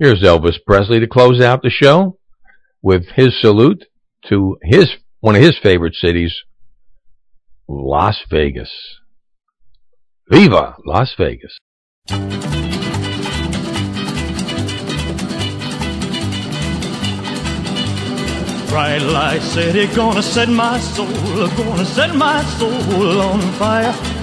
Here's 0.00 0.22
Elvis 0.22 0.56
Presley 0.66 0.98
to 1.00 1.06
close 1.06 1.42
out 1.42 1.60
the 1.60 1.68
show 1.68 2.16
with 2.80 3.04
his 3.16 3.38
salute 3.38 3.84
to 4.30 4.56
his 4.62 4.90
one 5.20 5.36
of 5.36 5.42
his 5.42 5.58
favorite 5.62 5.94
cities, 5.94 6.34
Las 7.68 8.18
Vegas. 8.30 8.70
Viva 10.30 10.74
Las 10.86 11.12
Vegas. 11.18 11.58
Bright 18.70 19.02
light 19.02 19.42
city, 19.42 19.94
gonna 19.94 20.22
set 20.22 20.48
my 20.48 20.80
soul, 20.80 21.06
gonna 21.58 21.84
set 21.84 22.14
my 22.14 22.42
soul 22.58 23.20
on 23.20 23.40
fire. 23.58 24.19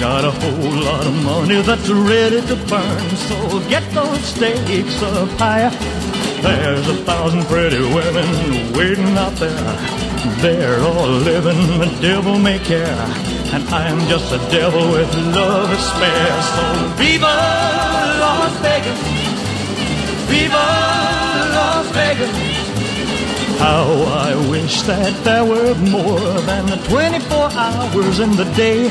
Got 0.00 0.24
a 0.24 0.30
whole 0.32 0.84
lot 0.84 1.06
of 1.06 1.24
money 1.24 1.62
that's 1.62 1.88
ready 1.88 2.40
to 2.42 2.56
burn, 2.68 3.08
so 3.16 3.60
get 3.70 3.88
those 3.94 4.20
stakes 4.24 5.00
up 5.02 5.28
higher. 5.38 5.70
There's 6.42 6.86
a 6.88 6.96
thousand 7.04 7.44
pretty 7.44 7.78
women 7.78 8.72
waiting 8.76 9.16
out 9.16 9.32
there. 9.36 10.04
They're 10.42 10.80
all 10.80 11.08
living 11.08 11.78
the 11.78 11.86
devil 12.02 12.38
may 12.38 12.58
care, 12.58 12.98
and 13.54 13.62
I'm 13.68 13.98
just 14.08 14.32
a 14.32 14.38
devil 14.50 14.92
with 14.92 15.14
love 15.34 15.70
to 15.70 15.76
spare. 15.76 16.42
So 16.54 16.64
viva 16.98 17.34
Las 18.20 18.52
Vegas, 18.60 19.00
viva 20.28 20.66
Las 21.56 21.86
Vegas. 21.92 22.54
How 23.58 23.86
I 24.28 24.34
wish 24.50 24.82
that 24.82 25.14
there 25.24 25.44
were 25.44 25.74
more 25.76 26.40
than 26.42 26.66
the 26.66 26.76
24 26.88 27.50
hours 27.52 28.18
in 28.18 28.32
the 28.36 28.44
day. 28.56 28.90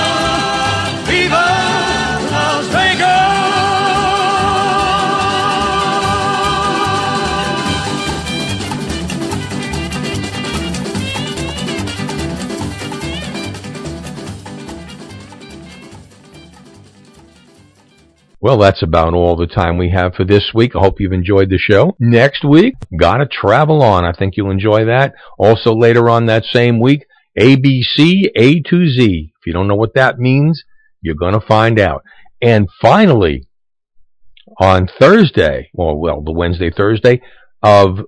Well, 18.43 18.57
that's 18.57 18.81
about 18.81 19.13
all 19.13 19.35
the 19.35 19.45
time 19.45 19.77
we 19.77 19.91
have 19.91 20.15
for 20.15 20.25
this 20.25 20.49
week. 20.51 20.75
I 20.75 20.79
hope 20.79 20.99
you've 20.99 21.13
enjoyed 21.13 21.51
the 21.51 21.59
show. 21.59 21.95
Next 21.99 22.43
week, 22.43 22.73
gotta 22.97 23.27
travel 23.27 23.83
on. 23.83 24.03
I 24.03 24.13
think 24.13 24.35
you'll 24.35 24.49
enjoy 24.49 24.85
that. 24.85 25.13
Also 25.37 25.75
later 25.75 26.09
on 26.09 26.25
that 26.25 26.45
same 26.45 26.79
week, 26.79 27.05
ABC 27.39 28.31
A 28.35 28.61
to 28.61 28.89
Z. 28.89 29.33
If 29.39 29.45
you 29.45 29.53
don't 29.53 29.67
know 29.67 29.75
what 29.75 29.93
that 29.93 30.17
means, 30.17 30.63
you're 31.01 31.13
gonna 31.13 31.39
find 31.39 31.79
out. 31.79 32.03
And 32.41 32.67
finally, 32.81 33.47
on 34.59 34.87
Thursday, 34.99 35.69
or 35.75 35.99
well, 35.99 36.21
the 36.21 36.31
Wednesday, 36.31 36.71
Thursday 36.71 37.21
of 37.61 37.99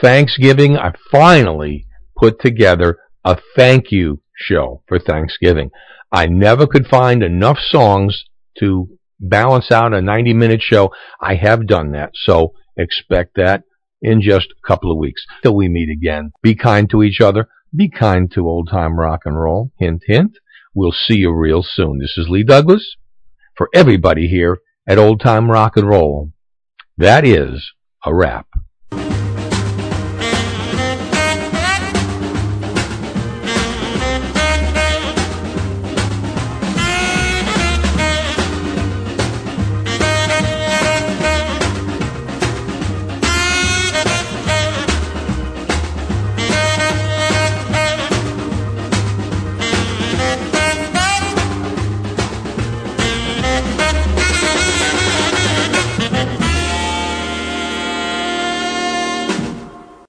Thanksgiving, 0.00 0.78
I 0.78 0.92
finally 1.10 1.86
put 2.16 2.40
together 2.40 2.98
a 3.24 3.38
thank 3.56 3.90
you 3.90 4.20
show 4.36 4.82
for 4.86 5.00
Thanksgiving. 5.00 5.72
I 6.12 6.26
never 6.26 6.68
could 6.68 6.86
find 6.86 7.24
enough 7.24 7.58
songs 7.58 8.24
to 8.60 8.88
balance 9.20 9.70
out 9.70 9.94
a 9.94 10.02
90 10.02 10.34
minute 10.34 10.62
show. 10.62 10.92
I 11.20 11.34
have 11.36 11.66
done 11.66 11.92
that, 11.92 12.10
so 12.14 12.52
expect 12.76 13.36
that 13.36 13.62
in 14.02 14.20
just 14.20 14.48
a 14.50 14.66
couple 14.66 14.90
of 14.90 14.98
weeks. 14.98 15.24
Till 15.42 15.56
we 15.56 15.68
meet 15.68 15.88
again, 15.90 16.32
be 16.42 16.54
kind 16.54 16.88
to 16.90 17.02
each 17.02 17.20
other, 17.20 17.48
be 17.74 17.88
kind 17.88 18.30
to 18.32 18.48
old 18.48 18.68
time 18.70 18.98
rock 18.98 19.22
and 19.24 19.40
roll. 19.40 19.72
Hint, 19.78 20.02
hint. 20.06 20.38
We'll 20.74 20.92
see 20.92 21.18
you 21.18 21.32
real 21.32 21.62
soon. 21.62 21.98
This 21.98 22.14
is 22.18 22.28
Lee 22.28 22.42
Douglas 22.42 22.96
for 23.56 23.68
everybody 23.72 24.28
here 24.28 24.58
at 24.86 24.98
Old 24.98 25.20
Time 25.20 25.50
Rock 25.50 25.76
and 25.76 25.88
Roll. 25.88 26.32
That 26.96 27.24
is 27.24 27.72
a 28.04 28.14
wrap. 28.14 28.48